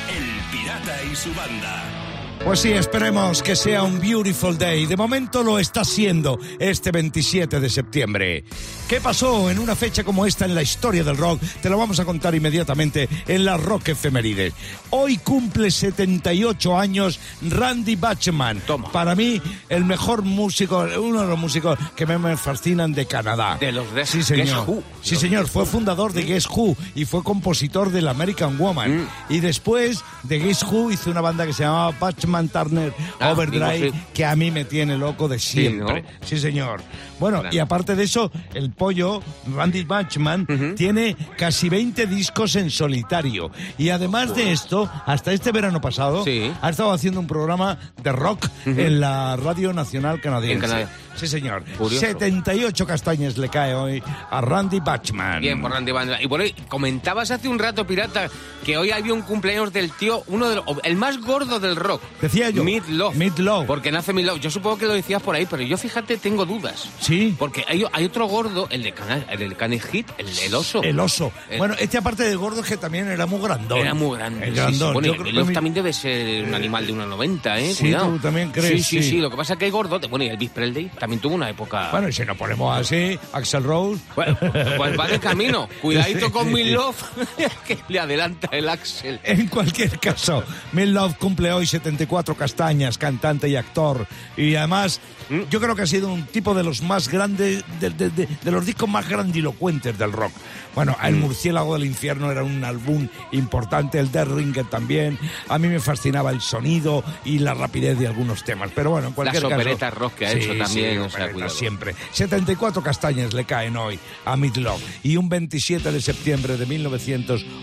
El 0.09 0.25
Pirata 0.51 1.03
y 1.11 1.17
su 1.17 1.33
banda. 1.35 2.04
Pues 2.45 2.61
sí, 2.61 2.73
esperemos 2.73 3.43
que 3.43 3.57
sea 3.57 3.83
un 3.83 3.99
beautiful 3.99 4.59
day. 4.59 4.85
De 4.85 4.99
momento 4.99 5.43
lo 5.43 5.59
está 5.59 5.83
siendo 5.83 6.39
este 6.59 6.91
27 6.91 7.59
de 7.59 7.71
septiembre. 7.71 8.45
¿Qué 8.87 9.01
pasó 9.01 9.51
en 9.51 9.59
una 9.59 9.75
fecha 9.75 10.05
como 10.05 10.27
esta 10.27 10.45
en 10.45 10.55
la 10.55 10.61
historia 10.61 11.03
del 11.03 11.17
rock? 11.17 11.41
Te 11.63 11.71
lo 11.71 11.79
vamos 11.79 12.01
a 12.01 12.05
contar 12.05 12.35
inmediatamente 12.35 13.09
en 13.27 13.47
la 13.47 13.57
Rock 13.57 13.89
Efemérides. 13.89 14.53
Hoy 14.91 15.17
cumple 15.17 15.71
78 15.71 16.79
años 16.79 17.19
Randy 17.41 17.97
Bachman. 17.97 18.61
Toma. 18.67 18.93
Para 18.93 19.15
mí, 19.15 19.41
el 19.71 19.87
mejor 19.87 20.21
músico, 20.21 20.87
uno 21.01 21.23
de 21.23 21.27
los 21.27 21.39
músicos 21.39 21.79
que 21.97 22.05
me, 22.05 22.37
fascinan 22.37 22.93
de 22.93 23.07
Canadá. 23.07 23.57
De 23.59 23.73
los 23.73 23.93
de 23.95 24.05
Sí, 24.05 24.19
Guess 24.19 24.27
señor. 24.27 24.69
Who. 24.69 24.83
Sí, 25.01 25.17
señor. 25.17 25.49
Fue 25.49 25.65
fundador 25.65 26.13
de 26.13 26.25
Guess 26.25 26.47
Who 26.55 26.77
y 26.95 27.07
fue 27.07 27.25
compositor 27.25 27.91
del 27.91 28.07
American 28.07 28.59
Woman. 28.59 28.99
Mm. 28.99 29.09
Y 29.31 29.41
después 29.41 30.05
de 30.25 30.41
Guess 30.41 30.63
Who 30.65 30.91
hizo 30.91 31.11
una 31.11 31.23
banda 31.23 31.47
que 31.47 31.55
se 31.55 31.63
llamaba 31.63 31.97
Bachman 31.99 32.34
Turner 32.49 32.93
Ah, 33.21 33.33
Overdrive, 33.33 33.79
digo, 33.81 33.95
sí. 33.95 34.01
que 34.13 34.25
a 34.25 34.35
mí 34.37 34.51
me 34.51 34.65
tiene 34.65 34.97
loco 34.99 35.29
de 35.29 35.39
siempre. 35.39 36.03
¿no? 36.03 36.09
Sí, 36.27 36.39
señor. 36.39 36.83
Bueno, 37.21 37.39
Grande. 37.41 37.57
y 37.57 37.61
aparte 37.61 37.95
de 37.95 38.05
eso, 38.05 38.31
el 38.55 38.71
pollo, 38.73 39.23
Randy 39.55 39.85
Bachman, 39.85 40.47
Ujú. 40.49 40.75
tiene 40.75 41.17
casi 41.39 41.69
20 41.69 42.07
discos 42.07 42.57
en 42.57 42.71
solitario. 42.71 43.51
Y 43.79 43.91
además 43.91 44.35
de 44.35 44.53
esto, 44.53 44.91
hasta 45.07 45.33
este 45.33 45.53
verano 45.53 45.81
pasado, 45.81 46.25
Sí. 46.25 46.53
ha 46.61 46.71
estado 46.71 46.93
haciendo 46.93 47.21
un 47.21 47.27
programa 47.27 47.79
de 48.03 48.13
rock 48.13 48.47
en 48.67 49.01
la 49.01 49.37
Radio 49.37 49.73
Nacional 49.73 50.21
Canadiense. 50.21 50.65
En 50.67 50.71
Canadá. 50.71 50.91
Sí, 51.17 51.29
señor. 51.29 51.63
Curioso. 51.79 52.05
78 52.05 52.87
castañas 52.89 53.39
le 53.39 53.49
cae 53.49 53.73
hoy 53.77 54.03
a 54.31 54.41
Randy 54.41 54.81
Bachman. 54.81 55.41
Bien, 55.41 55.63
por 55.63 55.71
Randy 55.71 55.93
Banda. 55.93 56.21
Y 56.21 56.27
por 56.27 56.41
ahí, 56.41 56.53
comentabas 56.69 57.31
hace 57.31 57.47
un 57.49 57.61
rato, 57.61 57.87
Pirata, 57.87 58.29
que 58.65 58.77
hoy 58.77 58.91
había 58.91 59.15
un 59.15 59.23
cumpleaños 59.23 59.73
del 59.73 59.93
tío, 59.93 60.25
uno 60.27 60.49
de 60.49 60.57
los, 60.57 60.65
el 60.83 60.97
más 60.97 61.19
gordo 61.21 61.61
del 61.61 61.77
rock. 61.77 62.03
Decía 62.25 62.49
yo. 62.49 62.65
Meatloaf. 62.65 63.15
Meatloaf. 63.17 63.67
Porque 63.67 63.93
nace 63.93 64.15
Meatloaf. 64.15 64.41
Yo 64.41 64.51
supongo 64.51 64.79
que 64.79 64.87
lo 64.87 64.95
decías 64.95 65.21
por 65.23 65.35
ahí, 65.35 65.47
pero 65.49 65.63
yo 65.63 65.77
fíjate, 65.77 66.17
tengo 66.17 66.47
dudas. 66.47 66.89
Sí. 67.01 67.35
Porque 67.39 67.65
hay, 67.69 67.85
hay 67.93 68.05
otro 68.07 68.27
gordo, 68.27 68.67
el 68.71 68.83
de 68.83 68.93
Cana- 68.93 69.27
el 69.31 69.55
Canis 69.57 69.85
Hit, 69.85 70.09
el, 70.17 70.27
el 70.39 70.55
oso. 70.55 70.83
El 70.83 70.99
oso. 70.99 71.31
El- 71.51 71.59
Bueno, 71.59 71.75
este 71.79 71.99
aparte 71.99 72.23
de 72.23 72.35
gordo 72.35 72.63
es 72.63 72.67
que 72.67 72.79
también 72.79 73.09
era 73.09 73.27
muy 73.27 73.41
grandón. 73.43 73.79
Era 73.79 73.93
muy 73.93 74.17
grande. 74.17 74.47
El 74.47 74.51
sí, 74.55 74.57
sí. 74.57 74.61
grandón. 74.63 74.93
Bueno, 74.95 75.07
Yo 75.09 75.13
y 75.13 75.17
creo 75.17 75.25
Meatloaf 75.27 75.45
que 75.47 75.49
mi- 75.51 75.55
también 75.55 75.75
debe 75.75 75.93
ser 75.93 76.45
un 76.45 76.55
animal 76.55 76.87
de 76.87 76.93
1,90, 76.95 77.59
¿eh? 77.61 77.75
Sí, 77.75 77.81
Cuidado. 77.83 78.07
tú 78.13 78.19
también 78.21 78.51
crees, 78.53 78.87
Sí, 78.87 78.99
sí, 78.99 79.03
sí. 79.03 79.11
sí. 79.11 79.19
Lo 79.19 79.29
que 79.31 79.37
pasa 79.37 79.53
es 79.53 79.59
que 79.59 79.67
hay 79.67 79.71
gordo. 79.71 80.01
Bueno, 80.09 80.25
y 80.25 80.29
Elvis 80.29 80.51
Presley 80.51 80.91
también 80.99 81.21
tuvo 81.21 81.35
una 81.35 81.51
época... 81.51 81.91
Bueno, 81.91 82.09
y 82.09 82.13
si 82.13 82.25
nos 82.25 82.37
ponemos 82.39 82.75
así, 82.79 83.19
Axel 83.35 83.63
Rose. 83.65 84.01
Bueno, 84.17 84.37
pues 84.79 84.99
va 84.99 85.09
de 85.09 85.19
camino. 85.19 85.69
Cuidadito 85.83 86.33
con 86.33 86.51
Meatloaf, 86.51 87.03
que 87.67 87.79
le 87.89 88.01
adelanta 88.01 88.49
el 88.51 88.69
Axel. 88.69 89.21
En 89.25 89.47
cualquier 89.49 89.99
caso, 89.99 90.43
Love 90.73 91.17
cumple 91.19 91.53
hoy 91.53 91.67
74 91.67 92.14
castañas, 92.23 92.99
cantante 92.99 93.49
y 93.49 93.57
actor. 93.57 94.07
Y 94.37 94.55
además, 94.55 95.01
¿Mm? 95.29 95.41
yo 95.51 95.61
creo 95.61 95.75
que 95.75 95.83
ha 95.83 95.87
sido 95.87 96.13
un 96.13 96.25
tipo 96.27 96.55
de 96.55 96.63
los 96.63 96.83
más 96.83 97.09
grandes, 97.09 97.65
de, 97.81 97.91
de- 97.91 98.11
de- 98.11 98.29
de 98.43 98.51
los 98.51 98.65
discos 98.65 98.89
más 98.89 99.09
grandilocuentes 99.09 99.99
del 99.99 100.13
rock. 100.13 100.33
Bueno, 100.75 100.97
¿Mm? 101.03 101.07
El 101.07 101.17
Murciélago 101.17 101.75
del 101.75 101.87
Infierno 101.87 102.31
era 102.31 102.43
un 102.45 102.63
álbum 102.65 103.09
importante, 103.33 103.99
el 103.99 104.11
Death 104.13 104.29
Ringer 104.29 104.65
también. 104.67 105.19
A 105.49 105.59
mí 105.59 105.69
me 105.69 105.81
fascinaba 105.81 106.31
el 106.31 106.41
sonido 106.41 107.03
y 107.25 107.39
la 107.41 107.55
rapidez 107.55 107.99
de 107.99 108.07
algunos 108.07 108.45
temas. 108.45 108.71
Pero 108.75 108.91
bueno, 108.91 109.09
en 109.09 109.15
cualquier 109.15 109.43
Las 109.43 109.51
caso. 109.51 109.61
operetas 109.63 109.95
rock 109.95 110.15
que 110.15 110.27
ha 110.27 110.33
hecho 110.33 110.57
también, 110.57 110.99
o 111.01 111.11
sea, 111.11 111.31
cuidado. 111.33 111.51
siempre. 111.51 111.95
74 112.13 112.83
castañas 112.83 113.33
le 113.35 113.45
caen 113.45 113.77
hoy 113.77 113.99
a 114.25 114.37
Midlove. 114.37 114.83
Y 115.03 115.17
un 115.17 115.29
27 115.29 115.91
de 115.93 116.01
septiembre 116.01 116.57
de 116.57 116.67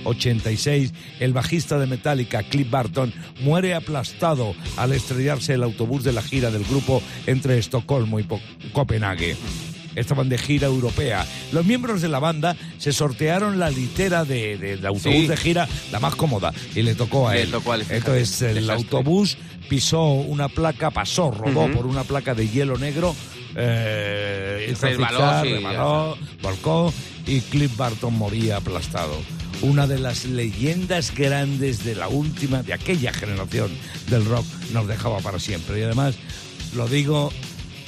1986, 0.06 0.94
el 1.20 1.34
bajista 1.34 1.78
de 1.80 1.88
Metallica, 1.88 2.44
Cliff 2.44 2.70
Barton, 2.70 3.14
muere 3.42 3.74
aplastado 3.76 4.41
al 4.78 4.92
estrellarse 4.94 5.54
el 5.54 5.64
autobús 5.64 6.04
de 6.04 6.12
la 6.14 6.22
gira 6.22 6.52
del 6.52 6.64
grupo 6.64 7.02
entre 7.28 7.58
Estocolmo 7.58 8.20
y 8.20 8.26
Copenhague. 8.74 9.36
Estaban 9.96 10.30
de 10.30 10.38
gira 10.38 10.68
europea. 10.68 11.26
Los 11.52 11.66
miembros 11.66 12.02
de 12.02 12.08
la 12.08 12.20
banda 12.20 12.56
se 12.78 12.94
sortearon 12.94 13.60
la 13.60 13.70
litera 13.70 14.24
de- 14.24 14.58
del 14.58 14.86
autobús 14.86 15.22
Sí. 15.24 15.28
de 15.28 15.36
gira, 15.36 15.68
la 15.92 16.00
más 16.00 16.16
cómoda, 16.16 16.54
y 16.74 16.82
le 16.82 16.96
tocó 16.96 17.28
a 17.28 17.34
Le 17.36 17.42
él. 17.44 17.52
tocó 17.52 17.74
a 17.74 17.76
él. 17.76 17.86
Entonces 17.90 18.42
el 18.42 18.56
Desastre. 18.56 18.74
autobús 18.76 19.38
pisó 19.68 20.04
una 20.06 20.48
placa, 20.48 20.92
pasó, 20.92 21.32
rodó 21.32 21.66
Ujú. 21.66 21.74
por 21.74 21.86
una 21.88 22.04
placa 22.06 22.34
de 22.34 22.48
hielo 22.48 22.78
negro, 22.78 23.14
eh, 23.56 24.70
hizo 24.72 24.86
Resbaló, 24.88 25.18
zigzag, 25.44 26.16
sí, 26.16 26.38
volcó 26.42 26.94
y 27.28 27.42
Cliff 27.42 27.76
Barton 27.76 28.14
moría 28.18 28.58
aplastado. 28.58 29.18
Una 29.62 29.86
de 29.86 30.00
las 30.00 30.26
leyendas 30.26 31.14
grandes 31.14 31.84
de 31.84 31.96
la 31.96 32.08
última, 32.08 32.64
de 32.64 32.74
aquella 32.74 33.14
generación 33.14 33.72
del 34.10 34.26
rock, 34.26 34.46
nos 34.74 34.88
dejaba 34.88 35.20
para 35.20 35.40
siempre. 35.40 35.80
Y 35.80 35.84
además, 35.84 36.16
lo 36.76 36.88
digo 36.88 37.32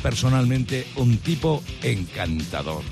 personalmente, 0.04 0.86
un 0.96 1.18
tipo 1.18 1.64
encantador. 1.82 2.84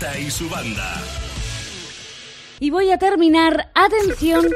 Y 0.00 0.30
su 0.30 0.48
banda. 0.48 0.94
Y 2.60 2.70
voy 2.70 2.90
a 2.92 2.98
terminar, 2.98 3.70
atención, 3.74 4.46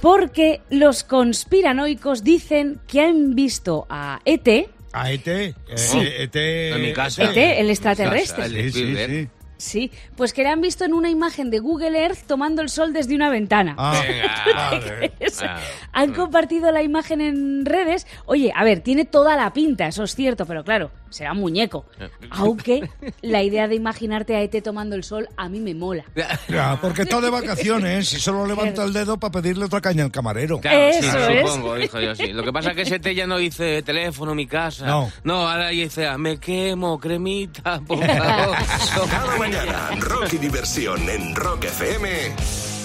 porque 0.00 0.60
los 0.70 1.04
conspiranoicos 1.04 2.24
dicen 2.24 2.80
que 2.88 3.00
han 3.00 3.36
visto 3.36 3.86
a 3.88 4.20
ET, 4.24 4.68
A 4.92 5.10
ET, 5.12 5.26
eh, 5.28 5.54
Sí. 5.76 6.00
ET, 6.00 6.34
En 6.36 6.82
mi 6.82 6.92
casa. 6.92 7.24
ET, 7.30 7.60
el 7.60 7.70
extraterrestre. 7.70 8.48
Sí, 8.48 8.72
sí, 8.72 8.96
sí. 8.96 9.28
Sí, 9.62 9.92
pues 10.16 10.32
que 10.32 10.42
le 10.42 10.48
han 10.48 10.60
visto 10.60 10.84
en 10.84 10.92
una 10.92 11.08
imagen 11.08 11.48
de 11.50 11.60
Google 11.60 11.96
Earth 12.02 12.26
tomando 12.26 12.62
el 12.62 12.68
sol 12.68 12.92
desde 12.92 13.14
una 13.14 13.30
ventana. 13.30 13.76
Ah, 13.78 14.02
Venga. 14.08 15.14
Ah. 15.42 15.60
Han 15.92 16.12
compartido 16.14 16.72
la 16.72 16.82
imagen 16.82 17.20
en 17.20 17.64
redes. 17.64 18.06
Oye, 18.26 18.52
a 18.56 18.64
ver, 18.64 18.80
tiene 18.80 19.04
toda 19.04 19.36
la 19.36 19.52
pinta, 19.52 19.86
eso 19.86 20.02
es 20.02 20.14
cierto, 20.16 20.46
pero 20.46 20.64
claro, 20.64 20.90
será 21.10 21.30
un 21.32 21.38
muñeco. 21.38 21.86
Aunque 22.30 22.88
la 23.20 23.42
idea 23.42 23.68
de 23.68 23.76
imaginarte 23.76 24.34
a 24.34 24.40
ET 24.42 24.62
tomando 24.64 24.96
el 24.96 25.04
sol 25.04 25.28
a 25.36 25.48
mí 25.48 25.60
me 25.60 25.74
mola. 25.74 26.04
Ya, 26.48 26.76
porque 26.80 27.02
está 27.02 27.20
de 27.20 27.30
vacaciones 27.30 28.12
y 28.12 28.18
solo 28.18 28.46
levanta 28.46 28.82
el 28.82 28.92
dedo 28.92 29.16
para 29.18 29.30
pedirle 29.30 29.66
otra 29.66 29.80
caña 29.80 30.02
al 30.04 30.10
camarero. 30.10 30.60
Claro, 30.60 30.92
sí, 30.92 31.06
es. 31.06 31.40
supongo, 31.50 31.78
hijo 31.78 32.00
yo 32.00 32.14
sí. 32.16 32.32
Lo 32.32 32.42
que 32.42 32.52
pasa 32.52 32.70
es 32.70 32.76
que 32.76 32.82
ese 32.82 33.14
ya 33.14 33.26
no 33.28 33.36
dice 33.38 33.82
teléfono, 33.82 34.34
mi 34.34 34.46
casa. 34.46 34.86
No. 34.86 35.12
No, 35.22 35.48
ahora 35.48 35.68
dice, 35.68 36.06
"Ah, 36.06 36.18
me 36.18 36.38
quemo, 36.38 36.98
cremita, 36.98 37.80
por 37.86 37.98
favor. 38.06 38.56
Mañana, 39.52 39.90
rock 40.00 40.32
y 40.32 40.38
diversión 40.38 41.10
en 41.10 41.34
Rock 41.36 41.64
FM 41.64 42.08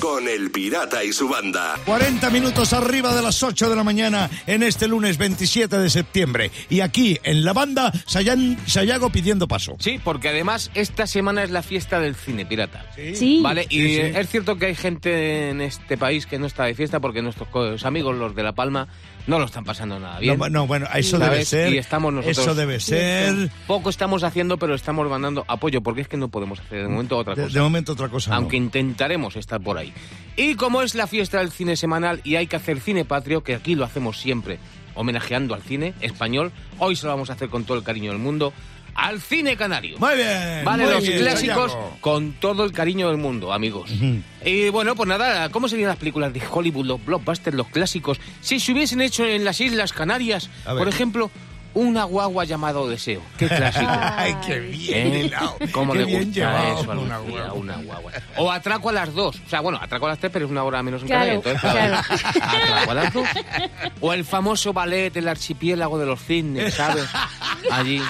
con 0.01 0.27
El 0.27 0.51
Pirata 0.51 1.01
y 1.01 1.13
su 1.13 1.29
banda. 1.29 1.75
40 1.85 2.29
minutos 2.29 2.73
arriba 2.73 3.15
de 3.15 3.21
las 3.21 3.41
8 3.41 3.69
de 3.69 3.75
la 3.77 3.85
mañana 3.85 4.29
en 4.47 4.63
este 4.63 4.89
lunes 4.89 5.17
27 5.17 5.77
de 5.77 5.89
septiembre. 5.89 6.51
Y 6.69 6.81
aquí, 6.81 7.17
en 7.23 7.45
la 7.45 7.53
banda, 7.53 7.93
Sayan- 8.05 8.57
Sayago 8.67 9.09
pidiendo 9.11 9.47
paso. 9.47 9.77
Sí, 9.79 9.97
porque 10.03 10.27
además 10.27 10.69
esta 10.73 11.07
semana 11.07 11.41
es 11.41 11.51
la 11.51 11.63
fiesta 11.63 12.01
del 12.01 12.15
cine 12.15 12.45
pirata. 12.45 12.85
Sí. 13.15 13.39
Vale, 13.41 13.65
y 13.69 13.77
Sí, 13.79 13.87
sí. 13.95 14.01
es 14.01 14.27
cierto 14.29 14.57
que 14.57 14.65
hay 14.65 14.75
gente 14.75 15.49
en 15.51 15.61
este 15.61 15.97
país 15.97 16.25
que 16.25 16.37
no 16.37 16.47
está 16.47 16.65
de 16.65 16.75
fiesta 16.75 16.99
porque 16.99 17.21
nuestros 17.21 17.85
amigos, 17.85 18.13
los 18.17 18.35
de 18.35 18.43
La 18.43 18.51
Palma, 18.51 18.89
no 19.27 19.39
lo 19.39 19.45
están 19.45 19.63
pasando 19.63 19.99
nada 19.99 20.19
bien. 20.19 20.37
No, 20.39 20.49
no, 20.49 20.67
bueno, 20.67 20.87
eso 20.95 21.17
¿Sabes? 21.19 21.29
debe 21.31 21.45
ser. 21.45 21.73
Y 21.73 21.77
estamos 21.77 22.13
nosotros- 22.13 22.37
Eso 22.37 22.55
debe 22.55 22.79
ser. 22.79 23.51
Poco 23.67 23.89
estamos 23.89 24.23
haciendo, 24.23 24.57
pero 24.57 24.73
estamos 24.73 25.07
mandando 25.09 25.45
apoyo 25.47 25.81
porque 25.81 26.01
es 26.01 26.07
que 26.07 26.17
no 26.17 26.29
podemos 26.29 26.59
hacer 26.59 26.83
de 26.83 26.87
momento 26.87 27.17
otra 27.17 27.35
cosa. 27.35 27.47
de 27.53 27.61
momento 27.61 27.91
otra 27.91 28.09
cosa. 28.09 28.31
no. 28.31 28.37
aunque 28.37 28.57
intentaremos 28.57 29.35
estar 29.35 29.61
por 29.61 29.77
ahí. 29.77 29.93
Y 30.35 30.55
como 30.55 30.81
es 30.81 30.95
la 30.95 31.07
fiesta 31.07 31.39
del 31.39 31.51
cine 31.51 31.75
semanal 31.75 32.21
y 32.23 32.35
hay 32.35 32.47
que 32.47 32.55
hacer 32.55 32.79
cine 32.79 33.05
patrio, 33.05 33.43
que 33.43 33.55
aquí 33.55 33.75
lo 33.75 33.83
hacemos 33.85 34.17
siempre, 34.17 34.59
homenajeando 34.95 35.53
al 35.53 35.61
cine 35.61 35.93
español, 36.01 36.51
hoy 36.79 36.95
se 36.95 37.05
lo 37.05 37.11
vamos 37.11 37.29
a 37.29 37.33
hacer 37.33 37.49
con 37.49 37.63
todo 37.65 37.77
el 37.77 37.83
cariño 37.83 38.11
del 38.11 38.19
mundo, 38.19 38.53
al 38.97 39.21
cine 39.21 39.55
canario. 39.55 39.97
Muy 39.99 40.15
bien. 40.15 40.65
Vale, 40.65 40.83
muy 40.83 40.93
los 40.93 41.03
bien, 41.03 41.19
clásicos 41.19 41.77
con 42.01 42.33
todo 42.33 42.63
el 42.65 42.71
cariño 42.73 43.07
del 43.07 43.17
mundo, 43.17 43.53
amigos. 43.53 43.89
Y 44.43 44.69
bueno, 44.69 44.95
pues 44.95 45.07
nada, 45.07 45.49
¿cómo 45.49 45.67
serían 45.69 45.89
las 45.89 45.97
películas 45.97 46.33
de 46.33 46.41
Hollywood, 46.51 46.85
los 46.85 47.05
blockbusters, 47.05 47.55
los 47.55 47.67
clásicos, 47.67 48.19
si 48.41 48.59
se 48.59 48.71
hubiesen 48.73 48.99
hecho 49.01 49.23
en 49.25 49.45
las 49.45 49.61
Islas 49.61 49.93
Canarias? 49.93 50.49
Por 50.65 50.87
ejemplo, 50.87 51.29
una 51.73 52.05
guagua 52.05 52.43
llamado 52.45 52.89
Deseo. 52.89 53.21
Qué 53.37 53.47
clásico. 53.47 53.85
Ay, 53.89 54.35
qué 54.47 54.59
bien 54.61 55.07
¿Eh? 55.15 55.31
¿Cómo 55.71 55.93
Qué 55.93 55.99
le 55.99 56.05
bien 56.05 56.23
gusta 56.25 56.33
llevado. 56.39 56.81
eso 56.81 56.91
a 56.91 56.97
Una 56.97 57.17
guagua. 57.19 57.53
una 57.53 57.75
guagua? 57.77 58.11
O 58.37 58.51
atraco 58.51 58.89
a 58.89 58.93
las 58.93 59.13
dos. 59.13 59.35
O 59.45 59.49
sea, 59.49 59.59
bueno, 59.61 59.77
atraco 59.79 60.07
a 60.07 60.09
las 60.09 60.17
tres, 60.17 60.31
pero 60.33 60.45
es 60.45 60.51
una 60.51 60.63
hora 60.63 60.81
menos 60.81 61.03
en 61.03 61.07
Claro, 61.07 61.39
Canarias. 61.43 61.63
Entonces, 61.63 62.41
claro, 62.41 62.63
atraco 62.63 62.91
a 62.91 62.93
las 62.95 63.13
dos. 63.13 63.27
O 64.01 64.11
el 64.13 64.25
famoso 64.25 64.73
ballet, 64.73 65.15
el 65.17 65.27
archipiélago 65.27 65.99
de 65.99 66.05
los 66.07 66.19
cisnes, 66.19 66.73
¿sabes? 66.73 67.05
Allí, 67.71 68.01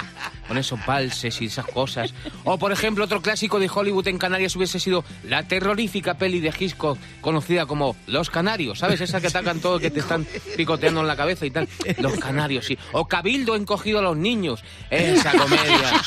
con 0.48 0.58
esos 0.58 0.84
valses 0.84 1.40
y 1.40 1.44
esas 1.44 1.66
cosas. 1.66 2.12
O, 2.44 2.58
por 2.58 2.72
ejemplo, 2.72 3.04
otro 3.04 3.20
clásico 3.20 3.60
de 3.60 3.70
Hollywood 3.72 4.08
en 4.08 4.18
Canarias 4.18 4.56
hubiese 4.56 4.80
sido 4.80 5.04
la 5.22 5.42
terrorífica 5.44 6.14
peli 6.14 6.40
de 6.40 6.52
Hitchcock, 6.58 6.98
conocida 7.20 7.66
como 7.66 7.94
Los 8.06 8.30
Canarios, 8.30 8.78
¿sabes? 8.78 9.00
Esa 9.00 9.20
que 9.20 9.28
atacan 9.28 9.60
todo, 9.60 9.78
que 9.78 9.90
te 9.90 10.00
están 10.00 10.26
picoteando 10.56 11.02
en 11.02 11.06
la 11.06 11.16
cabeza 11.16 11.46
y 11.46 11.50
tal. 11.50 11.68
Los 11.98 12.18
Canarios, 12.18 12.64
sí. 12.64 12.78
O 12.92 13.06
Cabildo 13.06 13.54
encogido 13.54 13.98
a 13.98 14.02
los 14.02 14.16
niños. 14.16 14.64
Esa 14.90 15.32
comedia. 15.32 16.02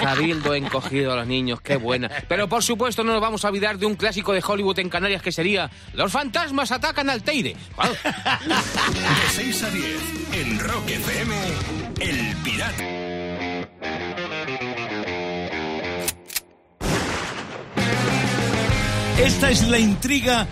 Cabildo 0.00 0.54
encogido 0.54 1.12
a 1.12 1.16
los 1.16 1.26
niños, 1.26 1.60
qué 1.60 1.76
buena. 1.76 2.10
Pero 2.28 2.48
por 2.48 2.62
supuesto 2.62 3.02
no 3.02 3.12
nos 3.12 3.20
vamos 3.20 3.44
a 3.44 3.48
olvidar 3.48 3.78
de 3.78 3.86
un 3.86 3.94
clásico 3.94 4.32
de 4.32 4.42
Hollywood 4.46 4.78
en 4.78 4.90
Canarias 4.90 5.22
que 5.22 5.32
sería 5.32 5.70
Los 5.94 6.12
fantasmas 6.12 6.70
atacan 6.72 7.08
al 7.08 7.22
Teide. 7.22 7.54
De 7.54 9.30
6 9.30 9.62
a 9.62 9.70
10 9.70 10.02
en 10.32 10.58
Rock 10.58 10.88
FM, 10.88 11.34
El 12.00 12.36
Pirata. 12.42 13.13
Esta 19.18 19.50
es 19.50 19.66
la 19.68 19.78
intriga 19.78 20.46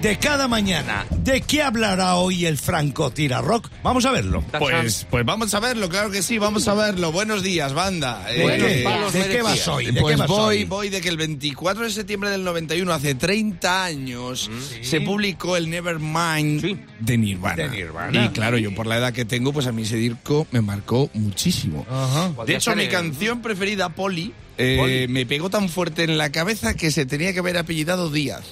de 0.00 0.16
cada 0.18 0.46
mañana. 0.48 1.06
¿De 1.10 1.40
qué 1.40 1.62
hablará 1.62 2.16
hoy 2.16 2.44
el 2.46 2.56
Franco 2.58 3.10
Tira 3.10 3.40
Rock? 3.40 3.68
Vamos 3.82 4.04
a 4.04 4.12
verlo. 4.12 4.44
Pues, 4.58 5.06
pues 5.10 5.24
vamos 5.24 5.52
a 5.54 5.60
verlo, 5.60 5.88
claro 5.88 6.10
que 6.10 6.22
sí, 6.22 6.38
vamos 6.38 6.68
a 6.68 6.74
verlo. 6.74 7.10
Buenos 7.10 7.42
días, 7.42 7.72
banda. 7.72 8.24
¿De, 8.26 8.42
Buenos 8.42 8.68
qué, 8.68 8.82
palos 8.84 9.12
de 9.12 9.28
qué 9.28 9.42
vas 9.42 9.66
hoy? 9.68 9.86
¿De 9.86 10.00
pues 10.00 10.14
qué 10.14 10.20
vas 10.20 10.28
voy, 10.28 10.56
hoy? 10.58 10.64
voy 10.64 10.88
de 10.90 11.00
que 11.00 11.08
el 11.08 11.16
24 11.16 11.84
de 11.84 11.90
septiembre 11.90 12.30
del 12.30 12.44
91, 12.44 12.92
hace 12.92 13.14
30 13.14 13.84
años, 13.84 14.50
se 14.82 15.00
publicó 15.00 15.56
el 15.56 15.68
Nevermind 15.68 16.60
Sí. 16.60 16.78
de 17.00 17.18
Nirvana. 17.18 17.56
De 17.64 17.68
Nirvana. 17.70 18.24
Y 18.26 18.28
claro, 18.28 18.56
yo 18.58 18.74
por 18.74 18.86
la 18.86 18.98
edad 18.98 19.12
que 19.12 19.24
tengo, 19.24 19.52
pues 19.52 19.66
a 19.66 19.72
mí 19.72 19.82
ese 19.82 19.96
disco 19.96 20.46
me 20.52 20.60
marcó 20.60 21.10
muchísimo. 21.14 21.86
Ajá. 21.90 22.30
De 22.46 22.54
hecho, 22.56 22.74
mi 22.76 22.84
el- 22.84 22.90
canción 22.90 23.40
preferida, 23.42 23.88
Polly, 23.88 24.32
eh, 24.58 25.06
me 25.08 25.26
pegó 25.26 25.50
tan 25.50 25.68
fuerte 25.68 26.04
en 26.04 26.16
la 26.18 26.30
cabeza 26.30 26.74
que 26.74 26.90
se 26.90 27.06
tenía 27.06 27.32
que 27.32 27.38
haber 27.40 27.56
apellidado 27.58 28.10
Díaz. 28.10 28.44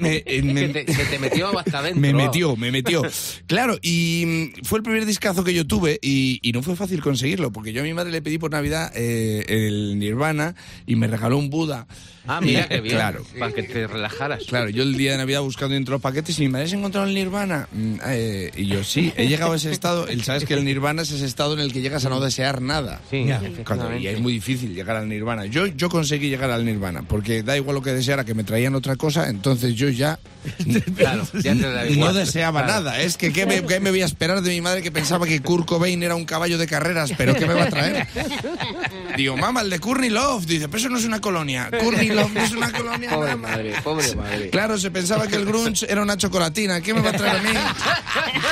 me, 0.00 0.24
eh, 0.26 0.42
me- 0.42 0.72
Que 0.72 0.84
te, 1.10 1.18
metió 1.18 1.58
hasta 1.58 1.78
adentro. 1.80 2.00
me 2.00 2.12
metió, 2.12 2.56
me 2.56 2.70
metió. 2.70 3.02
Claro, 3.46 3.78
y 3.82 4.52
mm, 4.60 4.64
fue 4.64 4.78
el 4.78 4.82
primer 4.82 5.06
discazo 5.06 5.44
que 5.44 5.54
yo 5.54 5.66
tuve 5.66 5.98
y, 6.02 6.38
y 6.42 6.52
no 6.52 6.62
fue 6.62 6.76
fácil 6.76 7.00
conseguirlo, 7.00 7.50
porque 7.52 7.72
yo 7.72 7.80
a 7.82 7.84
mi 7.84 7.94
madre 7.94 8.10
le 8.12 8.22
pedí 8.22 8.38
por 8.38 8.50
Navidad 8.50 8.92
eh, 8.94 9.44
el 9.48 9.98
Nirvana 9.98 10.54
y 10.86 10.96
me 10.96 11.06
regaló 11.06 11.36
un 11.38 11.50
Buda. 11.50 11.86
Ah, 12.26 12.40
mira 12.40 12.68
qué 12.68 12.80
bien. 12.80 12.96
Claro. 12.96 13.24
Para 13.38 13.52
que 13.52 13.62
te 13.62 13.86
relajaras. 13.86 14.44
Claro, 14.44 14.68
yo 14.70 14.82
el 14.82 14.96
día 14.96 15.12
de 15.12 15.18
Navidad 15.18 15.40
buscando 15.40 15.74
entre 15.74 15.92
los 15.92 16.00
paquetes 16.02 16.38
y 16.38 16.48
madre 16.48 16.68
se 16.68 16.76
encontrado 16.76 17.06
el 17.06 17.14
Nirvana. 17.14 17.68
Mm, 17.72 17.94
eh, 18.06 18.50
y 18.56 18.66
yo 18.66 18.84
sí, 18.84 19.12
he 19.16 19.26
llegado 19.26 19.52
a 19.52 19.56
ese 19.56 19.70
estado. 19.70 20.06
El, 20.06 20.22
Sabes 20.22 20.44
que 20.44 20.54
el 20.54 20.64
Nirvana 20.64 21.02
es 21.02 21.10
ese 21.10 21.24
estado 21.26 21.54
en 21.54 21.60
el 21.60 21.72
que 21.72 21.80
llegas 21.80 22.04
a 22.04 22.08
no 22.08 22.20
desear 22.20 22.60
nada. 22.60 23.00
Sí, 23.10 23.24
Ya. 23.26 23.40
Cuando, 23.66 23.94
y 23.96 24.06
es 24.06 24.20
muy 24.20 24.34
difícil 24.34 24.74
llegar 24.74 24.96
al 24.96 25.08
Nirvana. 25.08 25.46
Yo, 25.46 25.66
yo 25.66 25.88
conseguí 25.88 26.28
llegar 26.28 26.50
al 26.50 26.64
Nirvana, 26.64 27.02
porque 27.02 27.42
da 27.42 27.56
igual 27.56 27.76
lo 27.76 27.82
que 27.82 27.92
deseara, 27.92 28.24
que 28.24 28.34
me 28.34 28.44
traían 28.44 28.74
otra 28.74 28.96
cosa, 28.96 29.28
entonces 29.28 29.74
yo 29.74 29.88
ya 29.88 30.18
Claro, 30.96 31.26
ya 31.34 31.54
te 31.54 31.60
da 31.60 31.84
no 31.84 32.12
deseaba 32.12 32.64
Claro. 32.64 32.82
nada. 32.84 33.00
Es 33.00 33.16
que 33.16 33.32
¿qué 33.32 33.46
me, 33.46 33.62
qué 33.64 33.80
me 33.80 33.90
voy 33.90 34.02
a 34.02 34.06
esperar 34.06 34.40
de 34.42 34.50
mi 34.50 34.60
madre 34.60 34.82
que 34.82 34.90
pensaba 34.90 35.26
que 35.26 35.40
Kurt 35.40 35.66
Cobain 35.66 36.02
era 36.02 36.14
un 36.14 36.24
caballo 36.24 36.58
de 36.58 36.66
carreras? 36.66 37.12
¿Pero 37.16 37.34
qué 37.34 37.46
me 37.46 37.54
va 37.54 37.64
a 37.64 37.68
traer? 37.68 38.06
Digo, 39.20 39.36
mamá, 39.36 39.60
el 39.60 39.68
de 39.68 39.78
Courtney 39.78 40.08
Love. 40.08 40.46
Dice, 40.46 40.66
pero 40.68 40.78
eso 40.78 40.88
no 40.88 40.96
es 40.98 41.04
una 41.04 41.20
colonia. 41.20 41.68
Courtney 41.78 42.08
Love 42.08 42.32
no 42.32 42.40
es 42.40 42.52
una 42.52 42.72
colonia, 42.76 43.10
Pobre 43.10 43.36
mamá. 43.36 43.48
madre, 43.48 43.74
pobre 43.84 44.16
madre. 44.16 44.48
Claro, 44.48 44.78
se 44.78 44.90
pensaba 44.90 45.26
que 45.26 45.36
el 45.36 45.44
grunge 45.44 45.84
era 45.92 46.00
una 46.02 46.16
chocolatina. 46.16 46.80
¿Qué 46.80 46.94
me 46.94 47.02
va 47.02 47.10
a 47.10 47.12
traer 47.12 47.36
a 47.36 47.42
mí? 47.42 47.50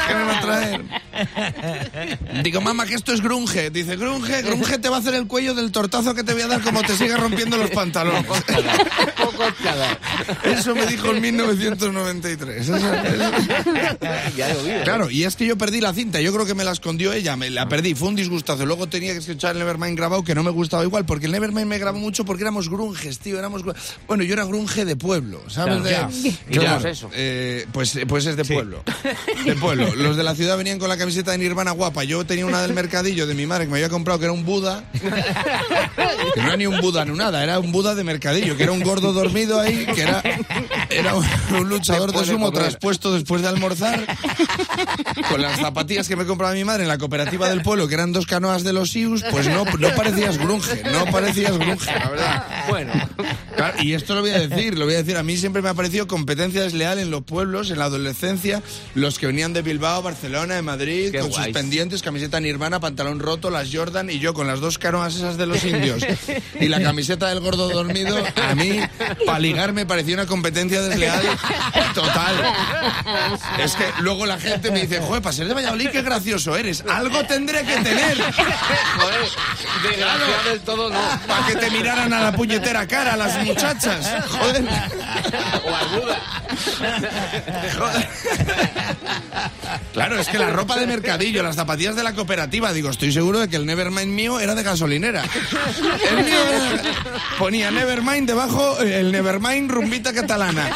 ¿Qué 0.09 0.15
me 0.15 0.25
va 0.25 0.37
a 0.37 0.41
traer? 0.43 0.85
Digo, 2.43 2.61
mamá, 2.61 2.85
que 2.85 2.95
esto 2.95 3.15
es 3.15 3.23
grunge. 3.23 3.71
Dice, 3.71 3.97
grunge, 3.97 4.43
grunge 4.43 4.79
te 4.79 4.89
va 4.91 4.97
a 4.97 5.01
hacer 5.01 5.15
el 5.15 5.27
cuello 5.27 5.55
del 5.55 5.73
tortazo 5.73 6.15
que 6.15 6.23
te 6.23 6.35
voy 6.35 6.43
a 6.43 6.49
dar 6.49 6.61
como 6.61 6.83
te 6.83 6.95
siga 6.97 7.17
rompiendo 7.17 7.57
los 7.57 7.71
pantalones. 7.71 8.25
Poco. 8.27 8.53
Eso 10.45 10.75
me 10.75 10.87
dijo 10.87 11.11
en 11.13 11.23
1993. 11.23 12.61
Eso- 12.61 12.77
eso- 12.77 12.87
Ya 14.37 14.53
lo 14.55 14.63
vi. 14.63 14.71
¿eh? 14.71 14.81
Claro, 14.85 15.11
y 15.11 15.25
es 15.25 15.35
que 15.37 15.47
yo 15.47 15.57
perdí 15.57 15.81
la 15.81 15.93
cinta, 15.95 16.21
yo 16.21 16.33
creo 16.33 16.45
que 16.47 16.55
me 16.55 16.65
la 16.65 16.73
escondió 16.73 17.13
ella, 17.13 17.37
me 17.37 17.51
la 17.51 17.69
perdí, 17.69 17.95
fue 17.95 18.09
un 18.09 18.17
disgustazo. 18.17 18.67
Luego 18.67 18.89
tenía 18.89 19.13
que 19.13 19.19
escuchar 19.19 19.53
el 19.53 19.59
Nevermind 19.61 19.97
grabado 19.97 20.23
que 20.23 20.35
no 20.35 20.43
me 20.43 20.51
gustaba 20.59 20.83
igual, 20.85 21.05
porque 21.07 21.27
el 21.27 21.33
Nevermind 21.33 21.67
me 21.67 21.79
grabó 21.79 21.99
mucho 21.99 22.25
porque 22.25 22.43
éramos 22.43 22.69
grunges, 22.69 23.19
tío, 23.19 23.39
éramos... 23.39 23.65
gru- 23.65 23.75
Bueno, 24.07 24.25
yo 24.25 24.35
era 24.35 24.45
grunge 24.45 24.85
de 24.85 24.97
pueblo, 24.97 25.41
¿sabes? 25.49 25.81
Claro, 25.83 26.11
De- 26.13 26.31
ya. 26.31 26.33
¿Y 26.51 26.59
es 26.79 26.85
eso? 26.85 27.11
eh, 27.15 27.67
pues, 27.73 27.99
pues 28.09 28.27
es 28.27 28.37
de 28.37 28.45
pueblo, 28.45 28.83
de 29.45 29.55
pueblo. 29.55 29.95
Los 29.95 30.17
de 30.17 30.23
la 30.25 30.35
ciudad 30.35 30.57
venían 30.59 30.79
con 30.79 30.89
la 30.89 30.97
camiseta 30.97 31.31
de 31.33 31.39
Nirvana 31.39 31.71
guapa, 31.71 32.05
yo 32.05 32.25
tenía 32.27 32.45
una 32.47 32.61
del 32.63 32.75
mercadillo 32.75 33.27
de 33.27 33.35
mi 33.35 33.47
madre 33.47 33.65
que 33.67 33.71
me 33.73 33.79
había 33.79 33.89
comprado 33.89 34.19
que 34.19 34.25
era 34.27 34.33
un 34.33 34.45
Buda, 34.45 34.85
que 36.35 36.41
no 36.41 36.47
era 36.49 36.57
ni 36.57 36.67
un 36.67 36.81
Buda 36.81 37.05
ni 37.05 37.17
nada, 37.17 37.43
era 37.43 37.59
un 37.59 37.73
Buda 37.73 37.95
de 37.95 38.05
mercadillo, 38.05 38.57
que 38.57 38.63
era 38.65 38.73
un 38.73 38.81
gordo 38.83 39.13
dormido 39.13 39.61
ahí, 39.61 39.87
que 39.95 40.03
era, 40.03 40.23
era 40.91 41.15
un, 41.15 41.25
un 41.57 41.69
luchador 41.69 42.13
de 42.13 42.25
sumo 42.25 42.47
comer. 42.47 42.63
traspuesto 42.71 43.13
después 43.13 43.43
de 43.43 43.49
almorzar, 43.49 44.05
con 45.31 45.43
las 45.43 45.59
zapatillas 45.61 46.09
que 46.09 46.17
me 46.17 46.25
compraba 46.27 46.55
mi 46.55 46.65
madre 46.65 46.83
en 46.83 46.89
la 46.89 46.99
cooperativa 46.99 47.49
del 47.49 47.63
pueblo, 47.63 47.89
que 47.89 47.95
eran 47.95 48.13
dos 48.13 48.27
canoas 48.27 48.65
de 48.65 48.73
los 48.73 48.95
Ius, 48.95 49.23
pues 49.31 49.49
no, 49.49 49.65
no 49.65 49.95
parecías 49.95 50.38
grunge, 50.39 50.83
no 50.93 51.05
parecías 51.07 51.57
grunge, 51.59 51.87
la 51.93 52.09
verdad. 52.09 52.47
Bueno, 52.69 52.93
Claro, 53.59 53.83
y 53.83 53.95
esto 53.95 54.15
lo 54.15 54.21
voy 54.21 54.31
a 54.31 54.39
decir, 54.39 54.79
lo 54.79 54.85
voy 54.85 54.95
a 54.95 54.99
decir. 54.99 55.17
A 55.17 55.25
mí 55.25 55.37
siempre 55.37 55.63
me 55.63 55.69
ha 55.69 55.75
parecido 55.75 56.07
competencia 56.07 56.63
desleal 56.63 57.01
en 57.01 57.11
los 57.11 57.25
pueblos, 57.25 57.73
en 57.73 57.81
la 57.81 57.87
adolescencia, 57.87 58.63
los 58.95 59.19
que 59.19 59.27
venían 59.27 59.53
de 59.53 59.63
Bilbao, 59.63 60.01
Barcelona, 60.01 60.55
de 60.55 60.63
Madrid, 60.63 61.11
Qué 61.11 61.19
con 61.19 61.33
sus 61.33 61.49
pendientes, 61.49 62.03
camiseta 62.03 62.39
Nirvana, 62.39 62.79
pantalón 62.79 63.19
roto, 63.19 63.51
las 63.51 63.75
Jordan, 63.75 64.11
y 64.11 64.21
yo 64.21 64.33
con 64.33 64.47
las 64.47 64.61
dos 64.61 64.79
canoas 64.79 65.17
esas 65.17 65.39
de 65.39 65.47
los 65.47 65.65
indios 65.65 66.07
y 66.61 66.69
la 66.69 66.81
camiseta 66.81 67.29
del 67.29 67.41
gordo 67.41 67.69
dormido, 67.69 68.17
a 68.37 68.55
mí, 68.55 68.79
para 69.27 69.41
ligar 69.41 69.73
me 69.73 69.87
parecía 69.87 70.15
una 70.15 70.27
competencia 70.27 70.81
desleal 70.81 71.23
total. 71.95 72.37
Es 73.59 73.75
que 73.75 73.87
luego 74.03 74.25
la 74.25 74.39
gente 74.39 74.71
me 74.71 74.83
dice, 74.83 75.01
joder, 75.01 75.21
para 75.21 75.33
ser 75.33 75.49
de 75.49 75.55
Valladolid, 75.55 75.89
qué 75.91 76.03
gracioso 76.03 76.57
eres. 76.57 76.85
Algo 76.89 77.25
tendré 77.25 77.65
que 77.65 77.75
tener. 77.79 78.19
joder, 78.23 79.29
desgraciado 80.29 80.51
del 80.51 80.61
todo 80.61 80.91
no. 80.91 80.99
Para 81.27 81.47
que 81.47 81.57
te 81.57 81.71
miraran 81.71 82.13
a 82.13 82.21
la 82.21 82.33
puñetera 82.33 82.87
cara 82.87 83.17
las 83.17 83.45
muchachas. 83.45 84.07
Joder. 84.29 84.65
O 85.65 85.75
alguna. 85.75 86.17
Joder. 87.79 88.09
Claro, 89.93 90.19
es 90.21 90.29
que 90.29 90.39
la 90.39 90.51
ropa 90.51 90.77
de 90.79 90.87
mercadillo, 90.87 91.43
las 91.43 91.57
zapatillas 91.57 91.97
de 91.97 92.03
la 92.03 92.13
cooperativa, 92.15 92.73
digo, 92.73 92.89
estoy 92.91 93.13
seguro 93.13 93.41
de 93.41 93.49
que 93.49 93.57
el 93.57 93.67
Nevermind 93.67 94.13
mío 94.13 94.39
era 94.41 94.55
de 94.55 94.63
gasolinera. 94.63 95.25
El 96.11 96.25
mío 96.25 96.37
era- 96.49 96.83
ponía 97.39 97.71
Nevermind 97.71 98.27
debajo, 98.29 98.81
eh, 98.81 99.01
el 99.01 99.13
Nevermind 99.13 99.71
rumbita 99.71 100.13
catalana. 100.13 100.71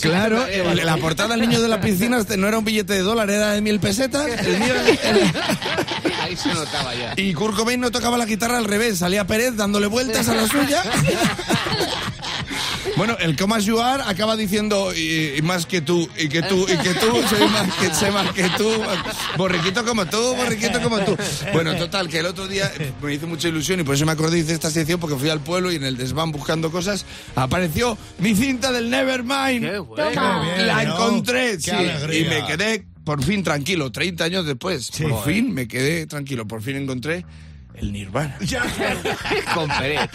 Claro, 0.00 0.46
la 0.74 0.96
portada 0.98 1.30
del 1.30 1.40
niño 1.40 1.60
de 1.60 1.68
la 1.68 1.80
piscina 1.80 2.18
este 2.18 2.36
no 2.36 2.46
era 2.46 2.58
un 2.58 2.64
billete 2.64 2.92
de 2.92 3.00
dólar, 3.00 3.30
era 3.30 3.50
de 3.52 3.60
mil 3.60 3.80
pesetas. 3.80 4.26
El 4.46 4.58
mío 4.60 4.74
era- 4.74 6.22
Ahí 6.22 6.36
se 6.36 6.52
notaba 6.52 6.94
ya. 6.94 7.14
Y 7.16 7.27
Kurt 7.34 7.56
Cobain 7.56 7.80
no 7.80 7.90
tocaba 7.90 8.18
la 8.18 8.26
guitarra 8.26 8.58
al 8.58 8.64
revés, 8.64 8.98
salía 8.98 9.26
Pérez 9.26 9.56
dándole 9.56 9.86
vueltas 9.86 10.28
a 10.28 10.34
la 10.34 10.46
suya. 10.46 10.82
Bueno, 12.96 13.16
el 13.20 13.36
Comas 13.36 13.64
Juar 13.68 14.02
acaba 14.06 14.34
diciendo 14.34 14.92
y, 14.92 15.34
y 15.36 15.42
más 15.42 15.66
que 15.66 15.80
tú, 15.80 16.08
y 16.18 16.28
que 16.28 16.42
tú, 16.42 16.62
y 16.62 16.76
que 16.78 16.94
tú, 16.94 17.06
soy 17.30 17.48
más 17.48 17.72
que, 17.74 17.94
sé 17.94 18.10
más 18.10 18.32
que 18.32 18.48
tú, 18.56 18.68
borriquito 19.36 19.84
como 19.84 20.04
tú, 20.06 20.34
borriquito 20.34 20.82
como 20.82 20.98
tú. 21.04 21.16
Bueno, 21.52 21.76
total, 21.76 22.08
que 22.08 22.18
el 22.18 22.26
otro 22.26 22.48
día 22.48 22.68
me 23.00 23.14
hizo 23.14 23.28
mucha 23.28 23.46
ilusión 23.46 23.78
y 23.78 23.84
por 23.84 23.94
eso 23.94 24.04
me 24.04 24.10
acordé 24.10 24.42
de 24.42 24.52
esta 24.52 24.68
sección 24.70 24.98
porque 24.98 25.14
fui 25.14 25.28
al 25.28 25.38
pueblo 25.38 25.70
y 25.70 25.76
en 25.76 25.84
el 25.84 25.96
desván 25.96 26.32
buscando 26.32 26.72
cosas 26.72 27.06
apareció 27.36 27.96
mi 28.18 28.34
cinta 28.34 28.72
del 28.72 28.90
Nevermind. 28.90 29.60
Qué 29.60 29.78
bueno. 29.78 30.10
Toma. 30.10 30.42
Qué 30.44 30.54
bien, 30.54 30.66
La 30.66 30.82
encontré, 30.82 31.58
Qué 31.58 31.70
sí, 32.10 32.18
y 32.18 32.24
me 32.24 32.44
quedé 32.46 32.84
por 33.08 33.24
fin 33.24 33.42
tranquilo, 33.42 33.90
30 33.90 34.22
años 34.22 34.44
después. 34.44 34.90
Sí. 34.92 35.04
Por 35.04 35.24
fin 35.24 35.54
me 35.54 35.66
quedé 35.66 36.06
tranquilo, 36.06 36.46
por 36.46 36.60
fin 36.60 36.76
encontré 36.76 37.24
el 37.74 37.90
Nirvana. 37.90 38.36
Con 39.54 39.66
Pérez. 39.66 40.10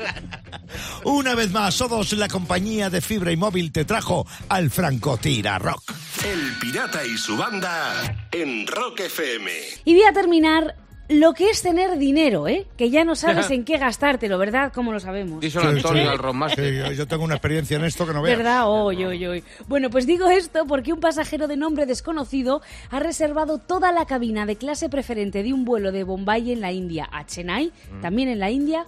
Una 1.04 1.34
vez 1.34 1.52
más, 1.52 1.76
todos 1.76 2.14
la 2.14 2.26
compañía 2.26 2.88
de 2.88 3.02
fibra 3.02 3.32
y 3.32 3.36
móvil 3.36 3.70
te 3.70 3.84
trajo 3.84 4.26
al 4.48 4.70
Franco 4.70 5.18
Tira 5.18 5.58
Rock. 5.58 5.92
El 6.24 6.54
Pirata 6.58 7.04
y 7.04 7.18
su 7.18 7.36
banda 7.36 8.26
en 8.32 8.66
Rock 8.66 9.00
FM. 9.00 9.50
Y 9.84 9.92
voy 9.92 10.04
a 10.04 10.14
terminar 10.14 10.74
lo 11.08 11.32
que 11.34 11.50
es 11.50 11.62
tener 11.62 11.98
dinero, 11.98 12.48
¿eh? 12.48 12.66
Que 12.76 12.90
ya 12.90 13.04
no 13.04 13.14
sabes 13.16 13.50
en 13.50 13.64
qué 13.64 13.78
gastártelo, 13.78 14.38
¿verdad? 14.38 14.72
Como 14.72 14.92
lo 14.92 15.00
sabemos. 15.00 15.40
Díselo 15.40 15.68
Antonio 15.68 16.10
al 16.10 16.18
Rockmaster. 16.18 16.64
Sí, 16.64 16.78
yo, 16.78 16.92
yo 16.92 17.06
tengo 17.06 17.24
una 17.24 17.34
experiencia 17.34 17.76
en 17.76 17.84
esto 17.84 18.06
que 18.06 18.12
no 18.12 18.22
veas. 18.22 18.36
¿Verdad? 18.38 18.62
Oy, 18.68 19.04
oy, 19.04 19.26
oy. 19.26 19.44
Bueno, 19.68 19.90
pues 19.90 20.06
digo 20.06 20.28
esto 20.28 20.66
porque 20.66 20.92
un 20.92 21.00
pasajero 21.00 21.46
de 21.48 21.56
nombre 21.56 21.86
desconocido 21.86 22.60
ha 22.90 22.98
reservado 23.00 23.58
toda 23.58 23.92
la 23.92 24.06
cabina 24.06 24.46
de 24.46 24.56
clase 24.56 24.88
preferente 24.88 25.42
de 25.42 25.52
un 25.52 25.64
vuelo 25.64 25.92
de 25.92 26.04
Bombay 26.04 26.52
en 26.52 26.60
la 26.60 26.72
India 26.72 27.08
a 27.12 27.24
Chennai, 27.26 27.72
Mm. 27.92 28.00
también 28.00 28.28
en 28.28 28.38
la 28.38 28.50
India, 28.50 28.84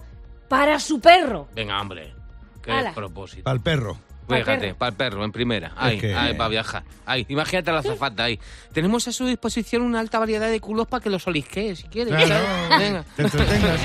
para 0.47 0.79
su 0.79 0.99
perro. 0.99 1.47
Venga, 1.55 1.79
hombre. 1.79 2.13
Qué 2.61 2.71
Ala. 2.71 2.93
propósito. 2.93 3.49
Al 3.49 3.61
perro. 3.61 3.97
Fíjate, 4.37 4.73
para 4.75 4.89
el 4.89 4.95
perro, 4.95 5.23
en 5.25 5.31
primera. 5.31 5.71
Ahí, 5.75 5.97
que- 5.99 6.13
ahí, 6.15 6.33
para 6.35 6.49
viajar. 6.49 6.83
Ahí, 7.05 7.25
imagínate 7.29 7.71
la 7.71 7.79
azafata 7.79 8.23
ahí. 8.25 8.39
Tenemos 8.73 9.07
a 9.07 9.11
su 9.11 9.25
disposición 9.25 9.81
una 9.81 9.99
alta 9.99 10.19
variedad 10.19 10.49
de 10.49 10.59
culos 10.59 10.87
para 10.87 11.01
que 11.03 11.09
los 11.09 11.25
olisquee, 11.27 11.75
si 11.75 11.83
quieres. 11.87 12.13
Claro. 12.15 12.45
Venga. 12.79 13.03
Te. 13.15 13.23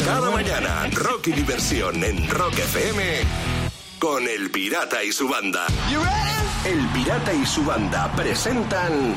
Cada 0.05 0.31
mañana, 0.31 0.87
Rock 0.93 1.29
y 1.29 1.33
diversión 1.33 2.03
en 2.05 2.29
Rock 2.29 2.59
FM 2.59 3.03
con 3.99 4.23
El 4.29 4.51
Pirata 4.51 5.03
y 5.03 5.13
su 5.13 5.29
banda. 5.29 5.67
El 6.67 6.87
Pirata 6.89 7.33
y 7.33 7.47
su 7.47 7.65
banda 7.65 8.13
presentan 8.15 9.15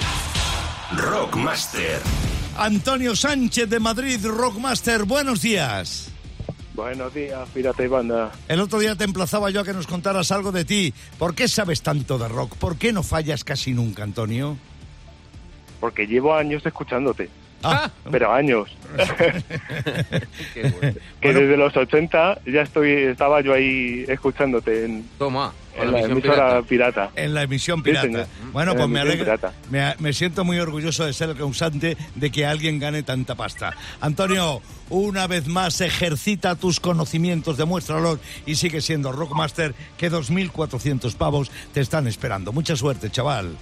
Rockmaster. 0.95 1.99
Antonio 2.57 3.15
Sánchez 3.15 3.69
de 3.69 3.79
Madrid, 3.79 4.25
Rockmaster, 4.25 5.03
buenos 5.03 5.41
días. 5.41 6.09
Buenos 6.77 7.11
días, 7.11 7.49
Pirata 7.55 7.83
y 7.83 7.87
Banda. 7.87 8.31
El 8.47 8.59
otro 8.59 8.77
día 8.77 8.95
te 8.95 9.03
emplazaba 9.03 9.49
yo 9.49 9.61
a 9.61 9.63
que 9.63 9.73
nos 9.73 9.87
contaras 9.87 10.31
algo 10.31 10.51
de 10.51 10.63
ti. 10.63 10.93
¿Por 11.17 11.33
qué 11.33 11.47
sabes 11.47 11.81
tanto 11.81 12.19
de 12.19 12.27
rock? 12.27 12.55
¿Por 12.55 12.77
qué 12.77 12.93
no 12.93 13.01
fallas 13.01 13.43
casi 13.43 13.73
nunca, 13.73 14.03
Antonio? 14.03 14.55
Porque 15.79 16.05
llevo 16.05 16.35
años 16.35 16.63
escuchándote. 16.63 17.31
Ah, 17.63 17.89
pero 18.11 18.31
años. 18.31 18.69
Qué 20.53 20.69
bueno. 20.69 20.99
Que 21.19 21.33
desde 21.33 21.57
los 21.57 21.75
80 21.75 22.41
ya 22.45 22.61
estoy, 22.61 22.91
estaba 22.91 23.41
yo 23.41 23.55
ahí 23.55 24.05
escuchándote 24.07 24.85
en, 24.85 25.09
Toma, 25.17 25.53
en 25.77 25.91
la 25.91 25.99
emisión 25.99 26.21
pirata. 26.21 26.61
pirata. 26.63 27.11
en 27.15 27.33
la 27.33 27.43
emisión 27.43 27.83
pirata. 27.83 28.27
bueno, 28.51 28.71
En 28.71 28.77
pues 28.77 28.89
me, 28.89 28.99
alegra- 28.99 29.53
me, 29.69 29.95
me 29.99 30.13
siento 30.13 30.43
muy 30.43 30.59
orgulloso 30.59 31.05
de 31.05 31.13
ser 31.13 31.29
el 31.29 31.37
causante 31.37 31.97
de 32.15 32.31
que 32.31 32.45
alguien 32.45 32.79
gane 32.79 33.03
tanta 33.03 33.35
pasta. 33.35 33.73
Antonio, 34.01 34.61
una 34.89 35.27
vez 35.27 35.47
más 35.47 35.81
ejercita 35.81 36.55
tus 36.55 36.79
conocimientos, 36.79 37.57
demuéstralos 37.57 38.19
y 38.45 38.55
sigue 38.55 38.81
siendo 38.81 39.11
Rockmaster 39.11 39.75
que 39.97 40.11
2.400 40.11 41.15
pavos 41.15 41.51
te 41.73 41.81
están 41.81 42.07
esperando. 42.07 42.51
Mucha 42.51 42.75
suerte, 42.75 43.09
chaval. 43.09 43.55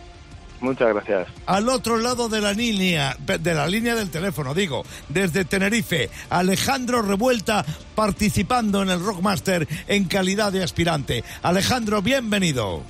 Muchas 0.62 0.94
gracias. 0.94 1.28
Al 1.46 1.70
otro 1.70 1.98
lado 1.98 2.30
de 2.30 2.42
la 2.42 2.54
línea, 2.54 3.16
de 3.20 3.54
la 3.54 3.68
línea 3.68 3.96
del 3.96 4.10
teléfono, 4.10 4.54
digo, 4.54 4.84
desde 5.10 5.46
Tenerife, 5.46 6.10
Alejandro 6.30 7.02
Revuelta 7.02 7.66
participando 7.94 8.82
en 8.82 8.90
el 8.90 9.04
Rockmaster 9.04 9.68
en 9.88 10.06
calidad 10.06 10.52
de 10.52 10.64
aspirante. 10.64 11.24
Alejandro, 11.44 12.02
bienvenido. 12.02 12.84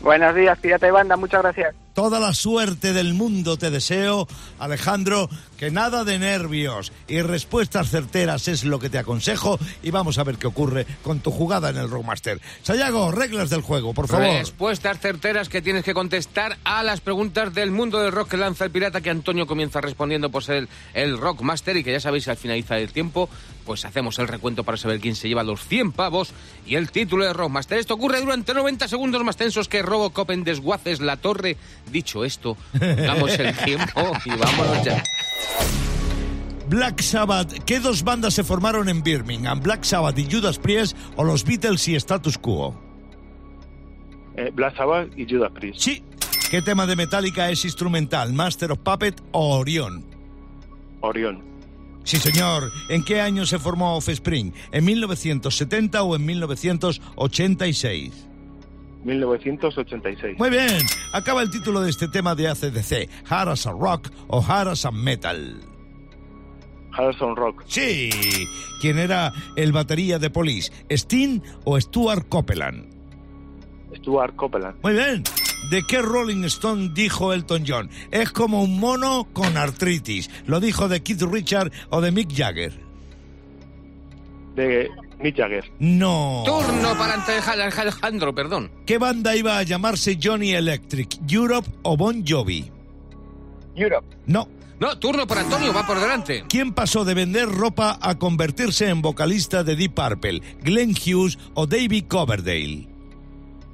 Buenos 0.00 0.34
días, 0.34 0.58
Pirata 0.58 0.86
y 0.86 0.90
Banda, 0.90 1.16
muchas 1.16 1.42
gracias. 1.42 1.74
Toda 1.94 2.18
la 2.20 2.34
suerte 2.34 2.92
del 2.92 3.14
mundo 3.14 3.56
te 3.56 3.70
deseo, 3.70 4.26
Alejandro, 4.58 5.30
que 5.64 5.70
nada 5.70 6.04
de 6.04 6.18
nervios 6.18 6.92
y 7.08 7.22
respuestas 7.22 7.88
certeras 7.88 8.48
es 8.48 8.64
lo 8.64 8.78
que 8.78 8.90
te 8.90 8.98
aconsejo 8.98 9.58
y 9.82 9.90
vamos 9.90 10.18
a 10.18 10.24
ver 10.24 10.36
qué 10.36 10.46
ocurre 10.46 10.86
con 11.02 11.20
tu 11.20 11.30
jugada 11.30 11.70
en 11.70 11.78
el 11.78 11.88
Rockmaster. 11.88 12.38
Sayago, 12.62 13.10
reglas 13.10 13.48
del 13.48 13.62
juego, 13.62 13.94
por 13.94 14.06
favor. 14.06 14.26
Respuestas 14.26 15.00
certeras 15.00 15.48
que 15.48 15.62
tienes 15.62 15.82
que 15.82 15.94
contestar 15.94 16.58
a 16.64 16.82
las 16.82 17.00
preguntas 17.00 17.54
del 17.54 17.70
mundo 17.70 17.98
del 17.98 18.12
rock 18.12 18.32
que 18.32 18.36
lanza 18.36 18.66
el 18.66 18.72
pirata, 18.72 19.00
que 19.00 19.08
Antonio 19.08 19.46
comienza 19.46 19.80
respondiendo 19.80 20.30
por 20.30 20.44
ser 20.44 20.68
el 20.92 21.16
Rockmaster 21.16 21.78
y 21.78 21.82
que 21.82 21.92
ya 21.92 22.00
sabéis, 22.00 22.28
al 22.28 22.36
finalizar 22.36 22.76
el 22.76 22.92
tiempo, 22.92 23.30
pues 23.64 23.86
hacemos 23.86 24.18
el 24.18 24.28
recuento 24.28 24.64
para 24.64 24.76
saber 24.76 25.00
quién 25.00 25.16
se 25.16 25.28
lleva 25.28 25.44
los 25.44 25.64
100 25.64 25.92
pavos 25.92 26.34
y 26.66 26.74
el 26.74 26.90
título 26.90 27.24
de 27.24 27.32
Rockmaster. 27.32 27.78
Esto 27.78 27.94
ocurre 27.94 28.20
durante 28.20 28.52
90 28.52 28.86
segundos 28.86 29.24
más 29.24 29.38
tensos 29.38 29.66
que 29.66 29.80
Robocop 29.80 30.30
en 30.30 30.44
Desguaces 30.44 31.00
la 31.00 31.16
Torre. 31.16 31.56
Dicho 31.90 32.22
esto, 32.22 32.58
damos 32.74 33.38
el 33.38 33.56
tiempo 33.56 34.12
y 34.26 34.30
vámonos 34.30 34.84
ya. 34.84 35.02
Black 36.68 37.00
Sabbath, 37.02 37.52
¿qué 37.64 37.78
dos 37.78 38.02
bandas 38.02 38.34
se 38.34 38.42
formaron 38.42 38.88
en 38.88 39.02
Birmingham? 39.02 39.60
¿Black 39.60 39.84
Sabbath 39.84 40.18
y 40.18 40.30
Judas 40.30 40.58
Priest 40.58 40.96
o 41.16 41.24
los 41.24 41.44
Beatles 41.44 41.86
y 41.88 41.94
Status 41.94 42.38
Quo? 42.38 42.74
Eh, 44.36 44.50
Black 44.52 44.76
Sabbath 44.76 45.16
y 45.16 45.26
Judas 45.28 45.52
Priest. 45.52 45.80
Sí. 45.80 46.02
¿Qué 46.50 46.62
tema 46.62 46.86
de 46.86 46.96
Metallica 46.96 47.50
es 47.50 47.64
instrumental? 47.64 48.32
¿Master 48.32 48.72
of 48.72 48.78
Puppet 48.78 49.20
o 49.32 49.58
Orión? 49.58 50.04
Orión. 51.00 51.42
Sí, 52.04 52.18
señor. 52.18 52.70
¿En 52.88 53.04
qué 53.04 53.20
año 53.20 53.46
se 53.46 53.58
formó 53.58 53.96
Offspring? 53.96 54.52
¿En 54.70 54.84
1970 54.84 56.02
o 56.02 56.16
en 56.16 56.26
1986? 56.26 58.28
1986. 59.04 60.38
Muy 60.38 60.50
bien. 60.50 60.78
Acaba 61.12 61.42
el 61.42 61.50
título 61.50 61.80
de 61.80 61.90
este 61.90 62.08
tema 62.08 62.34
de 62.34 62.48
ACDC. 62.48 63.08
Hard 63.28 63.50
as 63.50 63.66
a 63.66 63.72
Rock 63.72 64.10
o 64.28 64.42
Hard 64.42 64.68
as 64.68 64.84
a 64.84 64.90
Metal. 64.90 65.60
Harrison 66.96 67.36
Rock. 67.36 67.64
Sí. 67.66 68.10
¿Quién 68.80 68.98
era 68.98 69.32
el 69.56 69.72
batería 69.72 70.18
de 70.18 70.30
Police? 70.30 70.72
¿Steen 70.90 71.42
o 71.64 71.80
Stuart 71.80 72.28
Copeland? 72.28 72.86
Stuart 73.96 74.34
Copeland. 74.36 74.76
Muy 74.82 74.92
bien. 74.92 75.22
¿De 75.70 75.82
qué 75.82 76.02
Rolling 76.02 76.44
Stone 76.44 76.90
dijo 76.94 77.32
Elton 77.32 77.64
John? 77.66 77.90
Es 78.10 78.30
como 78.30 78.62
un 78.62 78.78
mono 78.78 79.26
con 79.32 79.56
artritis. 79.56 80.30
¿Lo 80.46 80.60
dijo 80.60 80.88
de 80.88 81.02
Keith 81.02 81.22
Richard 81.22 81.72
o 81.90 82.00
de 82.00 82.12
Mick 82.12 82.34
Jagger? 82.34 82.72
De 84.54 84.90
Mick 85.20 85.36
Jagger. 85.36 85.70
No. 85.78 86.42
Turno 86.44 86.96
para 86.98 87.14
ante- 87.14 87.38
Alejandro, 87.80 88.34
perdón. 88.34 88.70
¿Qué 88.86 88.98
banda 88.98 89.34
iba 89.36 89.58
a 89.58 89.62
llamarse 89.62 90.18
Johnny 90.22 90.52
Electric? 90.52 91.18
¿Europe 91.30 91.68
o 91.82 91.96
Bon 91.96 92.24
Jovi? 92.26 92.70
Europe. 93.76 94.06
No. 94.26 94.48
No, 94.80 94.98
turno 94.98 95.26
para 95.26 95.42
Antonio, 95.42 95.72
va 95.72 95.86
por 95.86 95.98
delante. 96.00 96.44
¿Quién 96.48 96.72
pasó 96.74 97.04
de 97.04 97.14
vender 97.14 97.48
ropa 97.48 97.96
a 98.02 98.16
convertirse 98.18 98.88
en 98.88 99.02
vocalista 99.02 99.62
de 99.62 99.76
Deep 99.76 99.94
Purple? 99.94 100.42
¿Glenn 100.62 100.90
Hughes 100.94 101.38
o 101.54 101.66
David 101.66 102.04
Coverdale? 102.08 102.88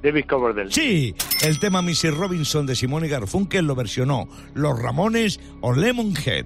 David 0.03 0.25
Coverdale. 0.29 0.71
Sí, 0.71 1.13
el 1.43 1.59
tema 1.59 1.81
Mrs. 1.81 2.15
Robinson 2.15 2.65
de 2.65 2.75
Simone 2.75 3.07
Garfunkel 3.07 3.65
lo 3.65 3.75
versionó 3.75 4.27
Los 4.53 4.79
Ramones 4.79 5.39
o 5.61 5.73
Lemonhead. 5.73 6.45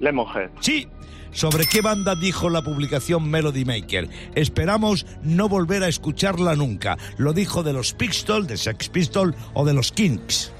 Lemonhead. 0.00 0.50
Sí. 0.60 0.86
¿Sobre 1.32 1.66
qué 1.66 1.80
banda 1.80 2.14
dijo 2.14 2.50
la 2.50 2.62
publicación 2.62 3.30
Melody 3.30 3.64
Maker? 3.64 4.08
Esperamos 4.34 5.06
no 5.22 5.48
volver 5.48 5.82
a 5.84 5.88
escucharla 5.88 6.56
nunca. 6.56 6.98
Lo 7.18 7.32
dijo 7.32 7.62
de 7.62 7.72
los 7.72 7.92
Pistols, 7.92 8.48
de 8.48 8.56
Sex 8.56 8.88
Pistols 8.88 9.34
o 9.54 9.64
de 9.64 9.72
los 9.74 9.92
Kinks. 9.92 10.52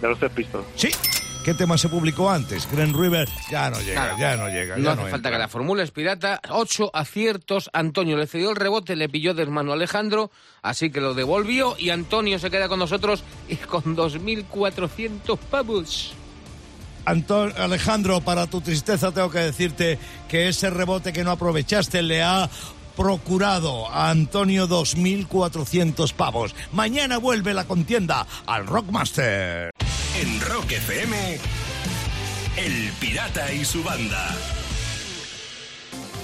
De 0.00 0.08
los 0.08 0.18
Sex 0.18 0.32
Pistols. 0.32 0.66
Sí. 0.76 0.88
¿Qué 1.44 1.54
tema 1.54 1.78
se 1.78 1.88
publicó 1.88 2.28
antes? 2.30 2.68
Green 2.70 2.92
River. 2.92 3.26
Ya 3.50 3.70
no 3.70 3.80
llega, 3.80 4.14
Claro. 4.14 4.18
ya 4.18 4.36
no 4.36 4.48
llega. 4.48 4.76
No 4.76 4.82
ya 4.84 4.92
hace 4.92 5.02
no 5.04 5.08
falta 5.08 5.30
que 5.30 5.38
la 5.38 5.48
fórmula 5.48 5.82
es 5.82 5.90
pirata. 5.90 6.38
Ocho 6.50 6.90
aciertos. 6.94 7.70
Antonio 7.72 8.18
le 8.18 8.26
cedió 8.26 8.50
el 8.50 8.56
rebote, 8.56 8.94
le 8.94 9.08
pilló 9.08 9.32
de 9.32 9.42
hermano 9.42 9.70
a 9.70 9.74
Alejandro, 9.74 10.30
así 10.60 10.90
que 10.90 11.00
lo 11.00 11.14
devolvió 11.14 11.76
y 11.78 11.88
Antonio 11.90 12.38
se 12.38 12.50
queda 12.50 12.68
con 12.68 12.78
nosotros 12.78 13.24
y 13.48 13.56
con 13.56 13.96
2.400 13.96 15.38
pavos. 15.50 16.12
Alejandro, 17.04 18.20
para 18.20 18.46
tu 18.46 18.60
tristeza 18.60 19.12
tengo 19.12 19.30
que 19.30 19.38
decirte 19.38 19.98
que 20.28 20.48
ese 20.48 20.70
rebote 20.70 21.12
que 21.12 21.24
no 21.24 21.30
aprovechaste 21.32 22.02
le 22.02 22.22
ha 22.22 22.48
procurado 22.96 23.88
a 23.88 24.10
Antonio 24.10 24.68
2.400 24.68 26.12
pavos. 26.12 26.54
Mañana 26.72 27.18
vuelve 27.18 27.54
la 27.54 27.64
contienda 27.64 28.26
al 28.46 28.66
Rockmaster. 28.66 29.70
En 30.20 30.40
Rock 30.40 30.72
FM, 30.72 31.38
El 32.56 32.92
Pirata 33.00 33.52
y 33.52 33.64
su 33.64 33.82
banda. 33.82 34.28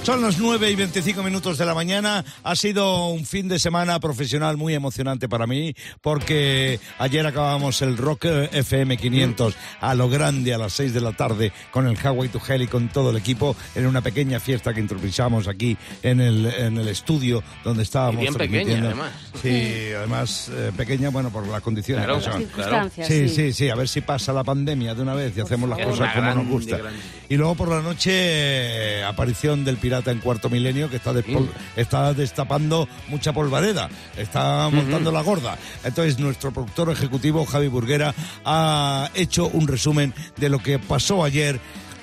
Son 0.07 0.23
las 0.23 0.39
9 0.39 0.71
y 0.71 0.77
25 0.77 1.21
minutos 1.25 1.59
de 1.59 1.67
la 1.67 1.75
mañana. 1.75 2.25
Ha 2.45 2.55
sido 2.55 3.09
un 3.09 3.27
fin 3.27 3.49
de 3.49 3.59
semana 3.59 3.99
profesional 3.99 4.57
muy 4.57 4.73
emocionante 4.73 5.29
para 5.29 5.49
mí 5.49 5.75
porque 6.01 6.79
ayer 7.01 7.27
acabamos 7.27 7.83
el 7.83 7.97
Rock 7.97 8.27
FM 8.27 8.99
500 8.99 9.57
a 9.81 9.97
lo 9.97 10.09
grande 10.09 10.55
a 10.55 10.59
las 10.59 10.75
6 10.75 10.95
de 10.95 11.01
la 11.01 11.11
tarde 11.15 11.51
con 11.73 11.89
el 11.89 11.97
Highway 11.97 12.29
to 12.29 12.41
Hell 12.49 12.63
y 12.63 12.67
con 12.69 12.87
todo 12.87 13.11
el 13.11 13.17
equipo 13.17 13.57
en 13.75 13.85
una 13.85 14.01
pequeña 14.01 14.39
fiesta 14.39 14.73
que 14.73 14.79
improvisamos 14.79 15.49
aquí 15.49 15.77
en 16.05 16.21
el, 16.21 16.47
en 16.47 16.77
el 16.77 16.87
estudio 16.87 17.43
donde 17.65 17.83
estábamos 17.83 18.21
Y 18.21 18.21
bien 18.21 18.35
pequeña, 18.35 18.79
además. 18.85 19.11
Sí, 19.43 19.89
además 19.99 20.53
eh, 20.55 20.71
pequeña, 20.77 21.09
bueno, 21.11 21.31
por 21.31 21.49
las 21.49 21.63
condiciones 21.63 22.05
Claro, 22.05 22.21
que 22.21 22.25
son. 22.31 22.43
Circunstancias, 22.43 23.09
Sí, 23.09 23.29
sí. 23.29 23.53
sí, 23.53 23.71
a 23.71 23.75
ver 23.75 23.89
si 23.89 24.03
pasa 24.03 24.33
la 24.33 24.45
pandemia 24.45 24.95
de 24.95 25.03
una 25.03 25.15
vez 25.15 25.37
y 25.37 25.41
hacemos 25.41 25.69
las 25.69 25.81
cosas 25.81 26.13
como 26.15 26.23
Grande, 26.27 26.45
nos 26.45 26.53
gusta. 26.53 26.77
grande. 26.79 27.01
Y 27.29 27.37
luego 27.37 27.57
por 27.57 27.69
la 27.71 27.83
noche, 27.83 28.13
eh, 28.13 29.03
aparición 29.03 29.65
del 29.65 29.79
pirata 29.79 29.96
en 30.05 30.19
cuarto 30.21 30.49
milenio 30.51 30.89
que 30.91 30.97
está, 30.97 31.13
despol- 31.13 31.49
está 31.77 32.13
destapando 32.15 32.89
mucha 33.09 33.33
polvareda, 33.33 33.89
está 34.17 34.69
montando 34.71 35.11
la 35.13 35.23
gorda. 35.23 35.57
Entonces 35.85 36.19
nuestro 36.19 36.53
productor 36.53 36.91
ejecutivo, 36.91 37.45
Javi 37.47 37.69
Burguera, 37.69 38.15
ha 38.45 39.11
hecho 39.15 39.47
un 39.49 39.67
resumen 39.69 40.13
de 40.37 40.49
lo 40.49 40.59
que 40.59 40.79
pasó 40.79 41.25
ayer 41.25 41.61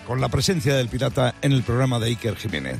con 0.08 0.20
la 0.20 0.30
presencia 0.30 0.76
del 0.76 0.90
pirata 0.90 1.34
en 1.42 1.54
el 1.54 1.64
programa 1.64 1.98
de 2.00 2.08
Iker 2.08 2.36
Jiménez. 2.36 2.78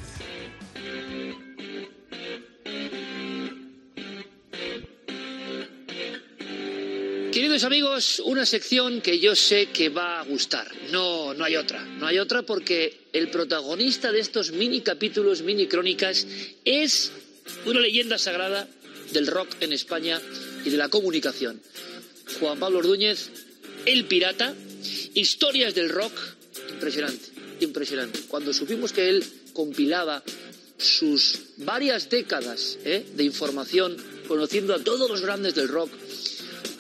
Amigos, 7.62 8.20
una 8.26 8.48
sección 8.48 9.00
que 9.00 9.20
yo 9.20 9.36
sé 9.36 9.68
que 9.68 9.90
va 9.90 10.20
a 10.20 10.24
gustar. 10.24 10.72
No, 10.90 11.36
no 11.36 11.46
hay 11.46 11.56
otra. 11.56 11.86
No 11.86 12.08
hay 12.08 12.18
otra 12.18 12.42
porque 12.42 13.02
el 13.14 13.30
protagonista 13.30 14.12
de 14.12 14.22
estos 14.22 14.52
mini 14.52 14.82
capítulos, 14.82 15.44
mini 15.44 15.68
crónicas, 15.68 16.26
es 16.66 17.12
una 17.68 17.80
leyenda 17.80 18.18
sagrada 18.18 18.68
del 19.12 19.28
rock 19.28 19.50
en 19.60 19.72
España 19.72 20.20
y 20.66 20.72
de 20.72 20.78
la 20.78 20.90
comunicación. 20.90 21.62
Juan 22.40 22.60
Pablo 22.60 22.80
Ordúñez, 22.80 23.30
el 23.86 24.06
pirata, 24.06 24.56
historias 25.14 25.76
del 25.76 25.90
rock, 25.90 26.14
impresionante, 26.72 27.28
impresionante. 27.60 28.22
Cuando 28.28 28.52
supimos 28.52 28.92
que 28.92 29.10
él 29.10 29.24
compilaba 29.54 30.24
sus 30.80 31.40
varias 31.58 32.10
décadas 32.10 32.80
¿eh? 32.84 33.06
de 33.14 33.24
información, 33.24 33.96
conociendo 34.28 34.74
a 34.74 34.84
todos 34.84 35.08
los 35.08 35.22
grandes 35.22 35.54
del 35.54 35.68
rock, 35.68 35.92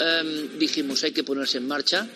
Em, 0.03 0.59
dijimos 0.59 1.01
hay 1.03 1.11
que 1.11 1.23
ponerse 1.23 1.59
en 1.59 1.67
marcha. 1.67 2.07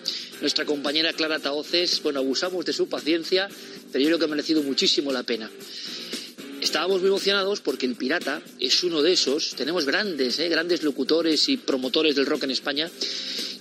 Nuestra 0.42 0.66
compañera 0.66 1.14
Clara 1.14 1.40
Taoces, 1.40 2.02
bueno, 2.04 2.20
abusamos 2.20 2.66
de 2.66 2.74
su 2.74 2.90
paciencia, 2.90 3.48
pero 3.92 4.04
yo 4.04 4.10
creo 4.10 4.20
que 4.20 4.26
ha 4.26 4.28
merecido 4.28 4.62
muchísimo 4.62 5.14
la 5.14 5.24
pena. 5.24 5.50
Estábamos 6.62 7.00
muy 7.00 7.08
emocionados 7.08 7.62
porque 7.62 7.86
el 7.86 7.96
pirata 7.96 8.42
es 8.60 8.84
uno 8.84 9.02
de 9.02 9.14
esos. 9.14 9.56
Tenemos 9.56 9.86
grandes, 9.86 10.38
¿eh? 10.40 10.50
grandes 10.50 10.84
locutores 10.84 11.48
y 11.48 11.56
promotores 11.56 12.16
del 12.16 12.26
rock 12.26 12.44
en 12.44 12.52
España. 12.52 12.90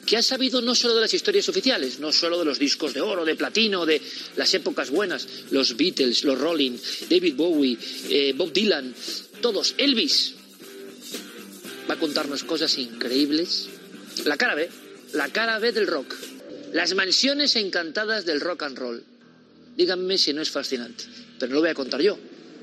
que 0.07 0.17
ha 0.17 0.23
sabido 0.23 0.62
no 0.62 0.77
solo 0.77 0.95
de 0.95 1.01
las 1.01 1.15
historias 1.15 1.49
oficiales, 1.49 1.99
no 1.99 2.12
solo 2.12 2.39
de 2.39 2.45
los 2.45 2.61
discos 2.61 2.95
de 2.95 3.01
oro, 3.01 3.25
de 3.25 3.35
platino, 3.35 3.85
de 3.85 4.01
las 4.37 4.55
épocas 4.55 4.91
buenas, 4.91 5.27
los 5.51 5.77
Beatles, 5.77 6.23
los 6.23 6.39
Rolling, 6.39 6.79
David 7.11 7.35
Bowie, 7.35 7.77
eh, 8.09 8.33
Bob 8.37 8.53
Dylan, 8.53 8.95
todos, 9.41 9.75
Elvis, 9.79 10.35
va 11.91 11.95
a 11.95 11.99
contarnos 11.99 12.45
cosas 12.45 12.79
increíbles. 12.79 13.69
La 14.24 14.37
cara 14.37 14.55
B, 14.55 14.68
la 15.12 15.29
cara 15.29 15.59
B 15.59 15.72
del 15.72 15.87
rock, 15.87 16.14
las 16.72 16.94
mansiones 16.94 17.57
encantadas 17.57 18.24
del 18.24 18.40
rock 18.40 18.62
and 18.62 18.79
roll. 18.79 19.05
Díganme 19.76 20.18
si 20.18 20.33
no 20.33 20.42
es 20.42 20.50
fascinante, 20.50 21.05
pero 21.38 21.50
no 21.50 21.57
lo 21.57 21.61
voy 21.61 21.70
a 21.70 21.74
contar 21.74 22.00
yo, 22.00 22.18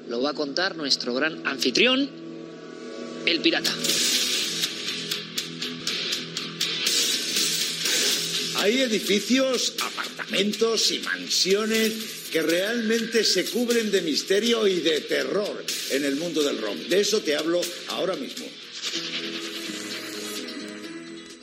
lo 0.10 0.22
va 0.22 0.32
a 0.32 0.34
contar 0.34 0.76
nuestro 0.76 1.14
gran 1.14 1.46
anfitrión, 1.46 2.10
el 3.26 3.40
pirata. 3.42 3.74
Hay 8.56 8.82
edificios, 8.82 9.74
apartamentos 9.82 10.92
y 10.92 11.00
mansiones 11.00 11.94
que 12.32 12.42
realmente 12.42 13.24
se 13.24 13.46
cubren 13.46 13.92
de 13.92 14.02
misterio 14.02 14.68
y 14.68 14.80
de 14.80 15.02
terror 15.02 15.64
en 15.92 16.06
el 16.06 16.16
mundo 16.16 16.42
del 16.42 16.58
rock. 16.58 16.78
De 16.88 17.02
eso 17.02 17.22
te 17.22 17.36
hablo 17.36 17.62
ahora 17.90 18.16
mismo. 18.16 18.46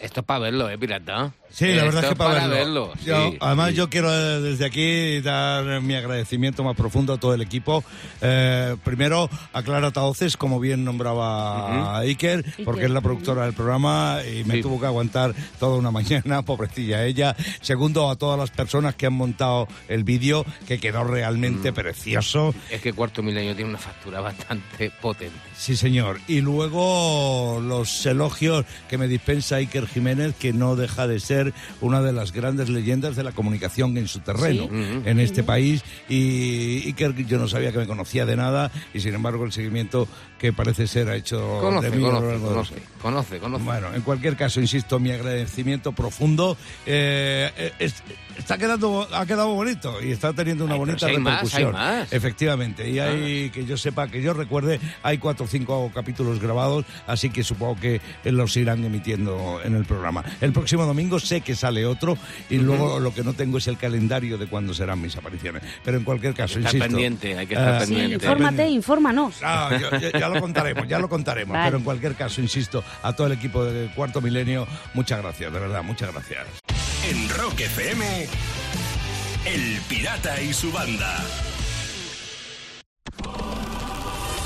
Esto 0.01 0.21
es 0.21 0.27
para 0.27 0.41
verlo, 0.41 0.71
¿eh, 0.71 0.79
pirata? 0.79 1.35
Sí, 1.53 1.67
la 1.67 1.85
verdad 1.85 2.05
Esto 2.05 2.07
es 2.07 2.09
que 2.11 2.17
para, 2.17 2.47
verlo. 2.47 2.93
Yo- 3.05 3.31
sí, 3.31 3.37
además, 3.41 3.71
sí. 3.71 3.75
yo 3.75 3.91
quiero 3.91 4.13
eh, 4.13 4.41
desde 4.41 4.65
aquí 4.67 5.21
dar 5.21 5.81
mi 5.81 5.95
agradecimiento 5.95 6.63
más 6.63 6.77
profundo 6.77 7.15
a 7.15 7.19
todo 7.19 7.35
el 7.35 7.43
equipo. 7.43 7.83
Eh, 8.21 8.77
primero, 8.85 9.29
a 9.53 9.63
Clara 9.63 9.91
Taoces, 9.91 10.37
como 10.37 10.61
bien 10.61 10.85
nombraba 10.85 11.97
a 11.97 11.99
Iker, 12.01 12.45
porque 12.65 12.85
es 12.85 12.91
la 12.91 13.01
productora 13.01 13.45
del 13.45 13.53
programa 13.55 14.19
y 14.25 14.45
me 14.45 14.63
tuvo 14.63 14.79
que 14.81 14.87
aguantar 14.87 15.35
toda 15.59 15.77
una 15.77 15.91
mañana, 16.01 16.43
pobrecilla 16.43 17.05
ella. 17.05 17.35
Segundo, 17.61 18.11
a 18.11 18.17
todas 18.17 18.39
las 18.39 18.51
personas 18.51 18.95
que 18.95 19.07
han 19.07 19.15
montado 19.15 19.67
el 19.89 20.05
vídeo, 20.05 20.45
que 20.67 20.79
quedó 20.79 21.05
realmente 21.05 21.73
precioso. 21.73 22.55
Es 22.71 22.81
que 22.81 22.93
Cuarto 22.93 23.23
Milenio 23.23 23.55
tiene 23.57 23.71
una 23.71 23.79
factura 23.79 24.21
bastante 24.21 24.91
potente. 25.03 25.35
Sí, 25.57 25.77
señor. 25.77 26.21
Y 26.29 26.41
luego 26.41 27.61
los 27.61 28.07
elogios 28.07 28.65
que 28.89 28.99
me 28.99 29.09
dispensa 29.09 29.57
Iker 29.57 29.87
Jiménez, 29.87 30.35
que 30.39 30.53
no 30.53 30.77
deja 30.77 31.07
de 31.07 31.19
ser 31.21 31.40
una 31.81 32.01
de 32.03 32.13
las 32.13 32.33
grandes 32.33 32.69
leyendas 32.69 33.17
de 33.17 33.23
la 33.25 33.33
comunicación 33.33 33.97
en 33.99 34.09
su 34.09 34.21
terreno, 34.21 34.65
Sí. 34.71 35.01
en 35.05 35.21
este 35.21 35.43
país. 35.43 35.83
Y 36.09 36.83
Iker, 36.87 37.15
yo 37.27 37.39
no 37.39 37.49
sabía 37.49 37.73
que 37.73 37.79
me 37.79 37.87
conocía 37.87 38.27
de 38.27 38.37
nada, 38.37 38.71
y 38.95 39.01
sin 39.01 39.15
embargo 39.15 39.45
el 39.45 39.53
seguimiento 39.53 40.07
que 40.39 40.53
parece 40.53 40.87
ser 40.87 41.09
ha 41.09 41.17
hecho 41.17 41.59
Conoce, 41.61 41.91
de 41.91 41.97
mí 41.97 42.03
a 42.05 42.09
lo 42.09 42.15
conoce, 42.15 42.31
largo 42.33 42.49
de 42.49 42.55
los- 42.57 42.69
conoce, 42.71 42.87
conoce, 43.03 43.39
conoce. 43.39 43.65
Bueno, 43.65 43.89
en 43.95 44.03
cualquier 44.03 44.37
caso, 44.37 44.61
insisto, 44.61 44.99
mi 44.99 45.11
agradecimiento 45.11 45.93
profundo. 45.93 46.57
Eh, 46.87 47.51
eh, 47.57 47.73
es- 47.79 48.03
está 48.39 48.57
quedando, 48.57 49.07
ha 49.13 49.27
quedado 49.27 49.55
bonito 49.55 50.03
y 50.03 50.13
está 50.13 50.33
teniendo 50.33 50.65
una 50.65 50.75
Ay, 50.75 50.79
bonita 50.81 50.99
si 50.99 51.05
hay 51.13 51.19
más, 51.19 51.35
repercusión. 51.43 51.77
hay 51.77 51.99
más. 52.01 52.13
Efectivamente, 52.13 52.91
y 52.91 52.99
hay, 52.99 53.51
que 53.51 53.67
yo 53.67 53.77
sepa, 53.77 54.09
que 54.09 54.23
yo 54.23 54.33
recuerde, 54.33 54.81
hay 55.03 55.19
cuatro 55.19 55.45
o 55.45 55.49
cinco 55.49 55.91
capítulos 55.95 56.41
grabados, 56.41 56.87
así 57.07 57.29
que 57.29 57.45
supongo 57.45 57.79
que 57.79 58.01
los 58.25 58.57
irán 58.57 58.83
emitiendo 58.85 59.61
en 59.63 59.75
el 59.75 59.85
programa. 59.85 60.25
El 60.41 60.53
próximo 60.53 60.87
domingo 60.87 61.19
sé 61.31 61.41
que 61.43 61.55
sale 61.55 61.87
otro 61.87 62.19
y 62.49 62.57
luego 62.59 62.99
lo 62.99 63.15
que 63.15 63.23
no 63.23 63.35
tengo 63.35 63.59
es 63.59 63.69
el 63.69 63.77
calendario 63.77 64.37
de 64.37 64.47
cuándo 64.49 64.75
serán 64.75 65.01
mis 65.01 65.17
apariciones. 65.17 65.63
Pero 65.85 65.97
en 65.99 66.03
cualquier 66.05 66.35
caso, 66.35 66.59
Hay 66.59 66.63
que 66.65 66.67
estar 66.69 66.75
insisto. 66.75 66.87
pendiente, 66.97 67.39
hay 67.39 67.47
que 67.47 67.55
estar 67.55 67.75
eh, 67.77 67.87
pendiente. 67.87 68.15
Infórmate, 68.27 68.69
infórmanos. 68.69 69.35
Ah, 69.43 69.71
yo- 69.81 69.91
ya, 69.99 70.19
ya 70.19 70.29
lo 70.29 70.41
contaremos, 70.41 70.89
ya 70.89 70.99
lo 70.99 71.09
contaremos. 71.09 71.53
Vale. 71.55 71.67
Pero 71.67 71.79
en 71.79 71.85
cualquier 71.85 72.15
caso, 72.17 72.41
insisto, 72.41 72.83
a 73.03 73.13
todo 73.13 73.29
el 73.29 73.35
equipo 73.35 73.65
de 73.65 73.89
Cuarto 73.95 74.21
Milenio, 74.21 74.67
muchas 74.95 75.23
gracias, 75.23 75.53
de 75.53 75.59
verdad, 75.61 75.83
muchas 75.85 76.13
gracias. 76.13 76.47
En 77.09 77.29
Rock 77.31 77.61
FM, 77.61 78.27
El 79.47 79.81
Pirata 79.89 80.41
y 80.43 80.53
su 80.53 80.73
banda. 80.73 81.17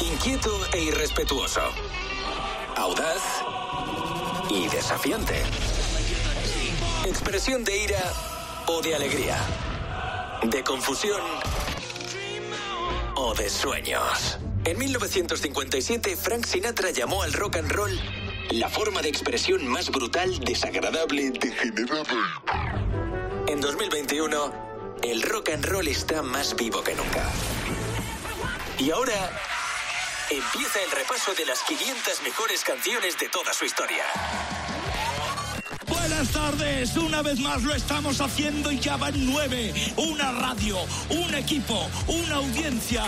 Inquieto 0.01 0.51
e 0.75 0.83
irrespetuoso. 0.85 1.61
Audaz 2.77 3.23
y 4.51 4.69
desafiante. 4.69 5.43
Expresión 7.05 7.65
de 7.65 7.77
ira 7.77 8.03
o 8.67 8.81
de 8.81 8.95
alegría. 8.95 9.37
De 10.45 10.65
confusión 10.65 11.21
o 13.15 13.35
de 13.35 13.51
sueños. 13.51 14.39
En 14.65 14.79
1957, 14.79 16.17
Frank 16.17 16.47
Sinatra 16.47 16.91
llamó 16.91 17.23
al 17.23 17.35
rock 17.35 17.57
and 17.57 17.71
roll 17.71 18.01
la 18.51 18.71
forma 18.71 19.03
de 19.03 19.11
expresión 19.11 19.67
más 19.69 19.91
brutal, 19.91 20.39
desagradable, 20.41 21.31
degenerada. 21.31 22.43
En 23.49 23.61
2021, 23.61 24.99
el 25.03 25.23
rock 25.23 25.51
and 25.51 25.67
roll 25.67 25.87
está 25.87 26.23
más 26.23 26.57
vivo 26.57 26.83
que 26.83 26.95
nunca. 26.95 27.31
Y 28.79 28.91
ahora 28.91 29.31
empieza 30.31 30.83
el 30.83 30.91
repaso 30.91 31.35
de 31.35 31.45
las 31.45 31.63
500 31.65 32.23
mejores 32.23 32.65
canciones 32.65 33.19
de 33.19 33.29
toda 33.29 33.53
su 33.53 33.67
historia. 33.67 34.05
Buenas 35.95 36.29
tardes, 36.33 36.97
una 36.97 37.23
vez 37.23 37.39
más 37.39 37.63
lo 37.63 37.73
estamos 37.73 38.21
haciendo 38.21 38.73
y 38.73 38.79
ya 38.81 38.97
van 38.97 39.15
nueve. 39.27 39.73
Una 39.97 40.33
radio, 40.33 40.77
un 41.11 41.35
equipo, 41.35 41.89
una 42.09 42.37
audiencia. 42.37 43.05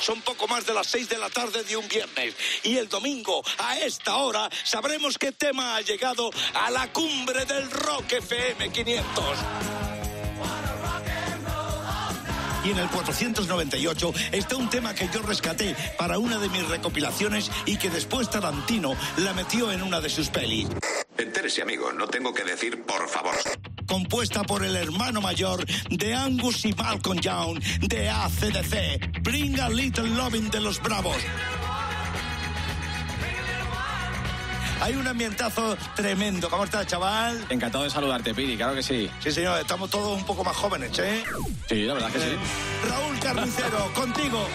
Son 0.00 0.20
poco 0.22 0.48
más 0.48 0.66
de 0.66 0.72
las 0.72 0.86
seis 0.86 1.08
de 1.08 1.18
la 1.18 1.28
tarde 1.28 1.62
de 1.64 1.76
un 1.76 1.86
viernes. 1.86 2.34
Y 2.64 2.76
el 2.76 2.88
domingo, 2.88 3.42
a 3.58 3.78
esta 3.78 4.16
hora, 4.16 4.48
sabremos 4.64 5.18
qué 5.18 5.32
tema 5.32 5.76
ha 5.76 5.80
llegado 5.82 6.30
a 6.54 6.70
la 6.70 6.90
cumbre 6.92 7.44
del 7.44 7.70
Rock 7.70 8.12
FM 8.12 8.72
500. 8.72 9.99
Y 12.64 12.70
en 12.70 12.78
el 12.78 12.88
498 12.88 14.12
está 14.32 14.56
un 14.56 14.68
tema 14.68 14.94
que 14.94 15.08
yo 15.12 15.22
rescaté 15.22 15.74
para 15.98 16.18
una 16.18 16.38
de 16.38 16.48
mis 16.48 16.66
recopilaciones 16.68 17.50
y 17.66 17.76
que 17.76 17.90
después 17.90 18.30
Tarantino 18.30 18.94
la 19.18 19.32
metió 19.32 19.70
en 19.72 19.82
una 19.82 20.00
de 20.00 20.08
sus 20.08 20.28
pelis. 20.28 20.68
Entérese, 21.16 21.62
amigo, 21.62 21.92
no 21.92 22.06
tengo 22.06 22.32
que 22.32 22.44
decir 22.44 22.82
por 22.82 23.08
favor. 23.08 23.34
compuesta 23.86 24.42
por 24.44 24.64
el 24.64 24.76
hermano 24.76 25.20
mayor 25.20 25.64
de 25.90 26.14
Angus 26.14 26.64
y 26.64 26.72
Malcolm 26.74 27.18
Young 27.18 27.58
de 27.80 28.08
ACDC, 28.08 29.20
Bring 29.22 29.58
a 29.58 29.68
Little 29.68 30.08
Loving 30.08 30.48
de 30.50 30.60
los 30.60 30.80
Bravos. 30.80 31.16
Hay 34.80 34.94
un 34.94 35.06
ambientazo 35.06 35.76
tremendo. 35.94 36.48
¿Cómo 36.48 36.64
estás, 36.64 36.86
chaval? 36.86 37.44
Encantado 37.50 37.84
de 37.84 37.90
saludarte, 37.90 38.34
Piri, 38.34 38.56
claro 38.56 38.74
que 38.74 38.82
sí. 38.82 39.10
Sí, 39.20 39.30
señor, 39.30 39.60
estamos 39.60 39.90
todos 39.90 40.18
un 40.18 40.24
poco 40.24 40.42
más 40.42 40.56
jóvenes, 40.56 40.98
¿eh? 40.98 41.22
Sí, 41.68 41.82
la 41.82 41.94
verdad 41.94 42.10
que 42.10 42.18
sí. 42.18 42.36
Raúl 42.88 43.18
Carnicero, 43.20 43.92
contigo. 43.94 44.46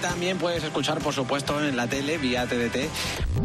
También 0.00 0.38
puedes 0.38 0.64
escuchar, 0.64 0.98
por 1.00 1.14
supuesto, 1.14 1.62
en 1.62 1.76
la 1.76 1.86
tele 1.86 2.16
vía 2.18 2.46
TDT, 2.46 2.88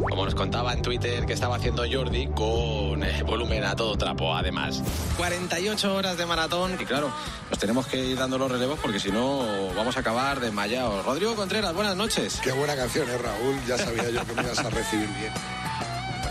como 0.10 0.24
nos 0.26 0.36
contaba 0.36 0.72
en 0.74 0.82
Twitter 0.82 1.26
que 1.26 1.34
estaba 1.34 1.58
haciendo 1.58 1.84
Jordi, 1.90 2.28
con 2.28 3.04
eh, 3.04 3.24
volumen 3.24 3.64
a 3.66 3.76
todo 3.76 3.98
trapo, 3.98 4.34
además. 4.36 4.82
48 5.18 5.94
horas 5.94 6.18
de 6.18 6.26
maratón, 6.26 6.78
y 6.80 6.86
claro, 6.86 7.12
nos 7.50 7.60
tenemos 7.60 7.88
que 7.88 7.98
ir 7.98 8.18
dando 8.18 8.38
los 8.38 8.50
relevos 8.50 8.80
porque 8.82 9.00
si 9.00 9.12
no 9.12 9.46
vamos 9.76 9.98
a 9.98 10.00
acabar 10.00 10.40
desmayados. 10.40 11.06
Rodrigo 11.06 11.36
Contreras, 11.36 11.74
buenas 11.74 11.96
noches. 11.98 12.40
Qué 12.42 12.52
buena 12.54 12.76
canción, 12.76 13.10
¿eh, 13.10 13.18
Raúl? 13.18 13.60
Ya 13.68 13.78
sabía 13.78 14.10
yo 14.10 14.26
que 14.26 14.34
me 14.34 14.44
ibas 14.44 14.60
a 14.60 14.70
recibir 14.70 15.10
bien. 15.10 15.34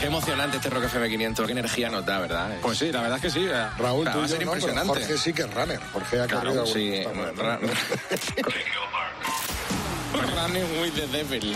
Qué 0.00 0.06
emocionante 0.06 0.56
este 0.56 0.70
Rock 0.70 0.84
FM 0.84 1.08
500, 1.08 1.46
qué 1.46 1.52
energía 1.52 1.90
nos 1.90 2.04
da, 2.04 2.18
¿verdad? 2.18 2.56
Pues 2.62 2.78
sí, 2.78 2.90
la 2.90 3.02
verdad 3.02 3.18
es 3.18 3.22
que 3.22 3.30
sí. 3.30 3.46
Raúl, 3.78 4.06
va 4.06 4.12
tú 4.12 4.22
a 4.22 4.24
y 4.24 4.28
ser 4.28 4.38
no, 4.38 4.44
impresionante. 4.54 4.88
Jorge 5.00 5.18
sí 5.18 5.32
que 5.32 5.42
es 5.42 5.54
runner. 5.54 5.80
Jorge 5.92 6.20
ha 6.20 6.26
Claro, 6.26 6.64
corrido 6.64 6.66
sí. 6.66 7.04
with 10.34 10.94
the 10.94 11.06
devil. 11.12 11.40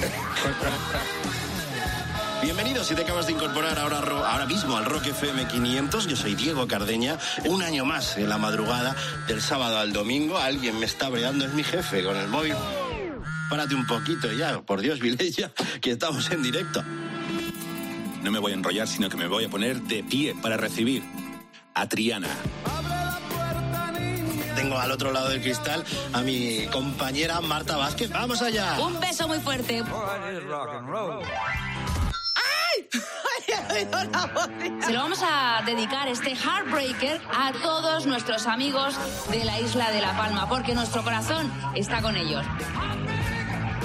Bienvenidos 2.43 2.87
si 2.87 2.95
te 2.95 3.03
acabas 3.03 3.27
de 3.27 3.33
incorporar 3.33 3.77
ahora, 3.79 3.99
ahora 3.99 4.47
mismo 4.47 4.77
al 4.77 4.85
Rock 4.85 5.09
FM 5.09 5.49
500. 5.49 6.07
Yo 6.07 6.17
soy 6.17 6.37
Diego 6.37 6.69
Cardeña. 6.69 7.19
Un 7.45 7.63
año 7.63 7.85
más 7.85 8.17
en 8.17 8.29
la 8.29 8.39
madrugada 8.39 8.95
del 9.27 9.43
sábado 9.43 9.79
al 9.79 9.93
domingo. 9.93 10.39
Alguien 10.39 10.79
me 10.79 10.87
está 10.87 11.09
breando, 11.09 11.45
es 11.45 11.55
mi 11.55 11.65
jefe 11.65 12.05
con 12.05 12.17
el 12.17 12.29
móvil. 12.29 12.55
Párate 13.51 13.75
un 13.75 13.87
poquito 13.87 14.31
ya, 14.33 14.61
por 14.63 14.81
Dios, 14.81 15.01
Vilella, 15.01 15.51
que 15.81 15.91
estamos 15.91 16.31
en 16.31 16.43
directo. 16.43 16.85
No 18.23 18.31
me 18.31 18.39
voy 18.39 18.53
a 18.53 18.55
enrollar, 18.55 18.87
sino 18.87 19.09
que 19.09 19.17
me 19.17 19.27
voy 19.27 19.47
a 19.47 19.49
poner 19.49 19.81
de 19.83 20.05
pie 20.05 20.37
para 20.41 20.57
recibir 20.57 21.03
a 21.75 21.89
Triana. 21.89 22.29
Tengo 24.59 24.77
al 24.77 24.91
otro 24.91 25.13
lado 25.13 25.29
del 25.29 25.41
cristal 25.41 25.85
a 26.13 26.21
mi 26.23 26.67
compañera 26.73 27.41
Marta 27.41 27.77
Vázquez. 27.77 28.11
¡Vamos 28.11 28.43
allá! 28.43 28.77
Un 28.81 28.99
beso 28.99 29.29
muy 29.29 29.39
fuerte. 29.39 29.85
Se 34.85 34.93
lo 34.93 34.99
vamos 34.99 35.21
a 35.23 35.63
dedicar 35.65 36.09
este 36.09 36.35
Heartbreaker 36.35 37.21
a 37.33 37.53
todos 37.63 38.07
nuestros 38.07 38.49
amigos 38.49 38.97
de 39.31 39.45
la 39.45 39.61
isla 39.61 39.93
de 39.93 40.01
La 40.01 40.17
Palma, 40.17 40.49
porque 40.49 40.75
nuestro 40.75 41.05
corazón 41.05 41.53
está 41.77 42.03
con 42.03 42.17
ellos. 42.17 42.45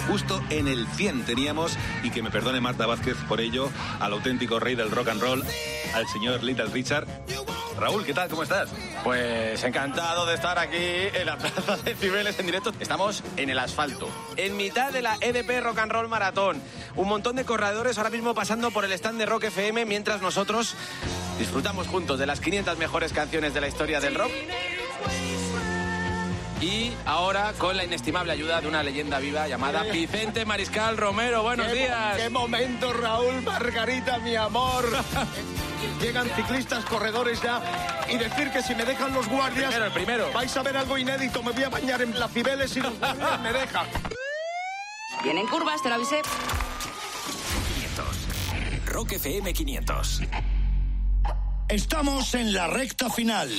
Justo 0.08 0.42
en 0.50 0.68
el 0.68 0.88
100 0.88 1.26
teníamos, 1.26 1.78
y 2.04 2.12
que 2.12 2.22
me 2.22 2.30
perdone 2.30 2.60
Marta 2.60 2.86
Vázquez 2.86 3.18
por 3.28 3.40
ello, 3.40 3.70
al 4.00 4.14
auténtico 4.14 4.60
rey 4.60 4.76
del 4.76 4.92
rock 4.92 5.10
and 5.10 5.22
roll, 5.22 5.44
al 5.94 6.08
señor 6.08 6.44
Little 6.44 6.66
Richard. 6.66 7.08
Raúl, 7.80 8.06
¿qué 8.06 8.14
tal? 8.14 8.30
¿Cómo 8.30 8.44
estás? 8.44 8.70
Pues 9.04 9.64
encantado 9.64 10.26
de 10.26 10.36
estar 10.36 10.60
aquí 10.60 10.78
en 10.78 11.26
la 11.26 11.38
plaza 11.38 11.78
de 11.78 11.96
Cibeles 11.96 12.38
en 12.40 12.46
directo. 12.46 12.72
Estamos 12.80 13.24
en 13.38 13.50
el 13.50 13.60
asfalto, 13.60 14.08
en 14.38 14.56
mitad 14.56 14.92
de 14.92 15.02
la 15.02 15.18
EDP 15.20 15.62
Rock 15.64 15.80
and 15.80 15.92
Roll 15.92 16.08
Maratón. 16.08 16.62
Un 16.96 17.08
montón 17.08 17.36
de 17.36 17.46
corredores 17.46 17.98
ahora 17.98 18.10
mismo 18.10 18.34
pasando 18.34 18.72
por 18.72 18.86
el 18.86 18.92
stand 18.94 19.20
de 19.20 19.26
Rock 19.26 19.46
FM 19.46 19.86
mientras 19.86 20.22
nosotros 20.22 20.76
disfrutamos 21.40 21.88
juntos 21.88 22.20
de 22.20 22.26
las 22.26 22.40
500 22.40 22.78
mejores 22.78 23.12
canciones 23.12 23.54
de 23.54 23.62
la 23.62 23.68
historia 23.68 24.00
del 24.00 24.16
rock. 24.16 24.32
Y 26.64 26.94
ahora 27.06 27.52
con 27.58 27.76
la 27.76 27.84
inestimable 27.84 28.32
ayuda 28.32 28.62
de 28.62 28.70
una 28.70 28.82
leyenda 28.84 29.20
viva 29.20 29.46
llamada 29.50 29.84
Vicente 29.84 30.46
Mariscal 30.46 30.96
Romero. 30.96 31.44
Buenos 31.44 31.68
Qué 31.68 31.74
mo- 31.74 31.80
días. 31.82 32.18
¡Qué 32.18 32.30
momento, 32.30 32.94
Raúl 32.94 33.42
Margarita, 33.42 34.20
mi 34.20 34.38
amor! 34.38 34.86
Llegan 36.02 36.30
ciclistas, 36.30 36.86
corredores 36.86 37.42
ya, 37.42 37.62
y 38.10 38.18
decir 38.18 38.50
que 38.52 38.64
si 38.64 38.74
me 38.76 38.86
dejan 38.86 39.14
los 39.14 39.28
guardias... 39.28 39.66
Primero, 39.74 39.86
el 39.86 39.92
primero. 39.92 40.32
Vais 40.32 40.56
a 40.56 40.64
ver 40.64 40.78
algo 40.78 40.98
inédito, 40.98 41.44
me 41.44 41.52
voy 41.52 41.64
a 41.64 41.70
bañar 41.70 42.02
en 42.02 42.18
la 42.18 42.30
Cibeles 42.30 42.74
y 42.78 42.80
los 42.80 42.98
guardias 42.98 43.42
me 43.42 43.52
dejan. 43.52 43.86
Vienen 45.22 45.46
curvas, 45.48 45.84
te 45.84 45.90
lo 45.90 45.96
avisé. 45.96 46.22
500. 47.76 48.86
Rock 48.86 49.12
FM 49.14 49.54
500. 49.54 50.22
Estamos 51.68 52.34
en 52.36 52.54
la 52.54 52.68
recta 52.68 53.10
final. 53.10 53.50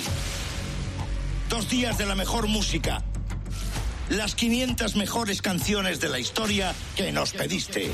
Dos 1.49 1.69
días 1.69 1.99
de 1.99 2.07
la 2.07 2.15
mejor 2.15 2.49
música. 2.49 3.03
Las 4.09 4.35
500 4.35 4.97
mejores 4.97 5.43
canciones 5.43 6.01
de 6.01 6.09
la 6.09 6.19
historia 6.19 6.75
que 6.97 7.13
nos 7.13 7.33
pediste. 7.33 7.91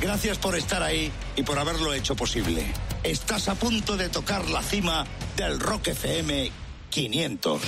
Gracias 0.00 0.38
por 0.38 0.56
estar 0.56 0.82
ahí 0.82 1.10
y 1.36 1.42
por 1.42 1.58
haberlo 1.58 1.92
hecho 1.94 2.14
posible. 2.14 2.64
Estás 3.02 3.48
a 3.48 3.54
punto 3.54 3.96
de 3.96 4.08
tocar 4.08 4.48
la 4.50 4.62
cima 4.62 5.06
del 5.36 5.58
Rock 5.58 5.88
FM 5.88 6.50
500. 6.90 7.62